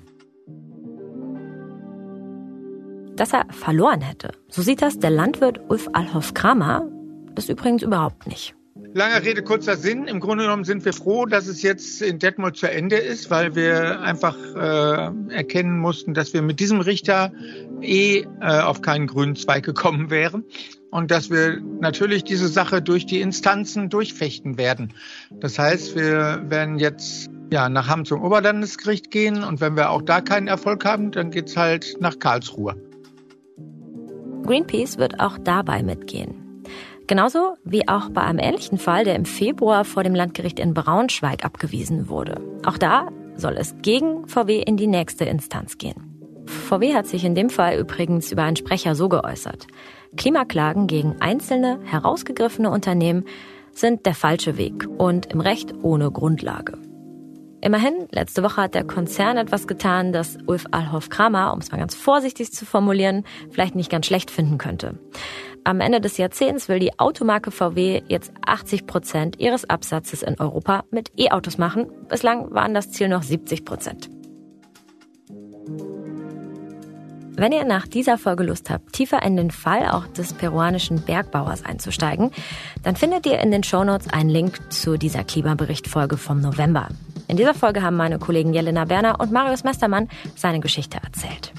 dass 3.17 3.33
er 3.33 3.47
verloren 3.51 4.01
hätte. 4.01 4.33
So 4.49 4.63
sieht 4.63 4.83
das 4.83 4.99
der 4.99 5.11
Landwirt 5.11 5.61
Ulf 5.69 5.89
Alhoff 5.93 6.35
Kramer 6.35 6.89
das 7.35 7.49
übrigens 7.49 7.83
überhaupt 7.83 8.27
nicht. 8.27 8.55
Langer 8.93 9.25
Rede, 9.25 9.43
kurzer 9.43 9.77
Sinn. 9.77 10.07
Im 10.07 10.21
Grunde 10.21 10.45
genommen 10.45 10.65
sind 10.65 10.85
wir 10.85 10.93
froh, 10.93 11.27
dass 11.27 11.49
es 11.49 11.63
jetzt 11.63 12.01
in 12.01 12.19
Detmold 12.19 12.57
zu 12.57 12.71
Ende 12.71 12.97
ist, 12.97 13.31
weil 13.31 13.57
wir 13.57 14.01
einfach 14.01 14.37
äh, 14.37 15.33
erkennen 15.33 15.79
mussten, 15.79 16.15
dass 16.15 16.33
wir 16.33 16.43
mit 16.43 16.61
diesem 16.61 16.81
Richter 16.81 17.33
eh 17.81 18.25
äh, 18.41 18.61
auf 18.61 18.83
keinen 18.83 19.07
grünen 19.07 19.37
Zweig 19.37 19.65
gekommen 19.65 20.11
wären 20.11 20.45
und 20.91 21.11
dass 21.11 21.31
wir 21.31 21.61
natürlich 21.81 22.23
diese 22.23 22.49
Sache 22.49 22.83
durch 22.83 23.05
die 23.07 23.21
Instanzen 23.21 23.91
durchfechten 23.91 24.59
werden. 24.59 24.93
Das 25.41 25.59
heißt, 25.59 25.97
wir 25.97 26.45
werden 26.49 26.79
jetzt 26.79 27.31
ja, 27.53 27.69
nach 27.69 27.89
Hamm 27.89 28.05
zum 28.05 28.23
Oberlandesgericht 28.23 29.11
gehen 29.11 29.43
und 29.43 29.61
wenn 29.61 29.77
wir 29.77 29.91
auch 29.91 30.03
da 30.03 30.21
keinen 30.21 30.47
Erfolg 30.47 30.85
haben, 30.85 31.11
dann 31.11 31.31
geht's 31.31 31.57
halt 31.57 31.97
nach 32.01 32.19
Karlsruhe. 32.19 32.77
Greenpeace 34.45 34.99
wird 34.99 35.21
auch 35.21 35.39
dabei 35.39 35.83
mitgehen. 35.83 36.63
Genauso 37.07 37.57
wie 37.65 37.87
auch 37.89 38.09
bei 38.11 38.23
einem 38.23 38.39
ähnlichen 38.39 38.79
Fall, 38.79 39.05
der 39.05 39.15
im 39.15 39.25
Februar 39.25 39.85
vor 39.85 40.03
dem 40.03 40.15
Landgericht 40.15 40.59
in 40.59 40.73
Braunschweig 40.73 41.45
abgewiesen 41.45 42.09
wurde. 42.09 42.41
Auch 42.65 42.79
da 42.79 43.09
soll 43.37 43.57
es 43.59 43.75
gegen 43.83 44.27
VW 44.27 44.63
in 44.63 44.77
die 44.77 44.87
nächste 44.87 45.25
Instanz 45.25 45.77
gehen. 45.77 46.15
VW 46.47 46.95
hat 46.95 47.07
sich 47.07 47.25
in 47.25 47.35
dem 47.35 47.51
Fall 47.51 47.79
übrigens 47.79 48.33
über 48.33 48.43
einen 48.43 48.57
Sprecher 48.57 48.95
so 48.95 49.09
geäußert. 49.09 49.67
Klimaklagen 50.17 50.87
gegen 50.87 51.21
einzelne, 51.21 51.79
herausgegriffene 51.85 52.71
Unternehmen 52.71 53.25
sind 53.73 54.07
der 54.07 54.15
falsche 54.15 54.57
Weg 54.57 54.87
und 54.99 55.27
im 55.27 55.41
Recht 55.41 55.75
ohne 55.83 56.11
Grundlage. 56.11 56.79
Immerhin, 57.65 58.09
letzte 58.11 58.43
Woche 58.43 58.61
hat 58.61 58.75
der 58.75 58.85
Konzern 58.85 59.39
etwas 59.39 59.67
getan, 59.67 60.13
das 60.13 60.37
Ulf 60.47 60.67
Alhoff 60.71 61.09
Kramer, 61.09 61.55
um 61.55 61.61
es 61.61 61.73
mal 61.73 61.79
ganz 61.79 61.95
vorsichtig 61.95 62.53
zu 62.53 62.67
formulieren, 62.67 63.25
vielleicht 63.51 63.75
nicht 63.75 63.91
ganz 63.91 64.05
schlecht 64.05 64.31
finden 64.31 64.59
könnte. 64.59 64.99
Am 65.65 65.81
Ende 65.81 66.03
des 66.03 66.19
Jahrzehnts 66.19 66.69
will 66.69 66.79
die 66.79 66.99
Automarke 66.99 67.51
VW 67.51 68.03
jetzt 68.07 68.35
80 68.45 68.87
Prozent 68.87 69.41
ihres 69.41 69.65
Absatzes 69.71 70.23
in 70.23 70.39
Europa 70.39 70.85
mit 70.91 71.13
E-Autos 71.17 71.57
machen. 71.57 71.87
Bislang 72.07 72.53
waren 72.53 72.75
das 72.75 72.91
Ziel 72.91 73.09
noch 73.09 73.23
70 73.23 73.65
Prozent. 73.65 74.11
Wenn 77.37 77.51
ihr 77.51 77.65
nach 77.65 77.89
dieser 77.89 78.17
Folge 78.17 78.45
Lust 78.45 78.71
habt, 78.71 78.93
tiefer 78.93 79.23
in 79.25 79.37
den 79.37 79.51
Fall 79.51 79.89
auch 79.89 80.07
des 80.07 80.33
peruanischen 80.33 81.03
Bergbauers 81.03 81.65
einzusteigen, 81.65 82.31
dann 82.85 82.95
findet 82.95 83.27
ihr 83.27 83.41
in 83.41 83.51
den 83.51 83.65
Shownotes 83.65 84.09
einen 84.09 84.31
Link 84.31 84.73
zu 84.73 84.97
dieser 84.97 85.25
Klimaberichtfolge 85.25 86.17
vom 86.17 86.41
November. 86.41 86.89
In 87.27 87.37
dieser 87.37 87.55
Folge 87.55 87.83
haben 87.83 87.97
meine 87.97 88.21
Kollegen 88.21 88.55
Jelena 88.55 88.85
Berner 88.85 89.19
und 89.21 89.33
Marius 89.33 89.65
Mestermann 89.65 90.09
seine 90.37 90.61
Geschichte 90.61 90.99
erzählt. 91.03 91.53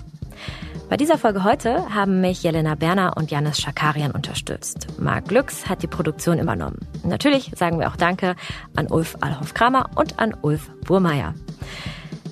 Bei 0.89 0.95
dieser 0.95 1.17
Folge 1.17 1.43
heute 1.43 1.93
haben 1.93 2.21
mich 2.21 2.43
Jelena 2.43 2.75
Berner 2.75 3.17
und 3.17 3.29
Janis 3.29 3.59
Schakarian 3.59 4.11
unterstützt. 4.11 4.87
Marc 4.97 5.27
Glücks 5.27 5.67
hat 5.67 5.83
die 5.83 5.87
Produktion 5.87 6.39
übernommen. 6.39 6.87
Natürlich 7.03 7.51
sagen 7.53 7.79
wir 7.79 7.89
auch 7.89 7.97
Danke 7.97 8.35
an 8.77 8.87
Ulf 8.87 9.17
Alhoff-Kramer 9.19 9.89
und 9.95 10.19
an 10.19 10.35
Ulf 10.41 10.69
Burmeier. 10.85 11.33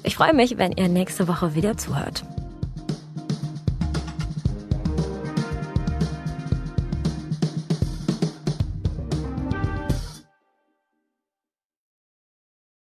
Ich 0.04 0.16
freue 0.16 0.34
mich, 0.34 0.58
wenn 0.58 0.72
ihr 0.72 0.88
nächste 0.88 1.28
Woche 1.28 1.56
wieder 1.56 1.76
zuhört. 1.78 2.24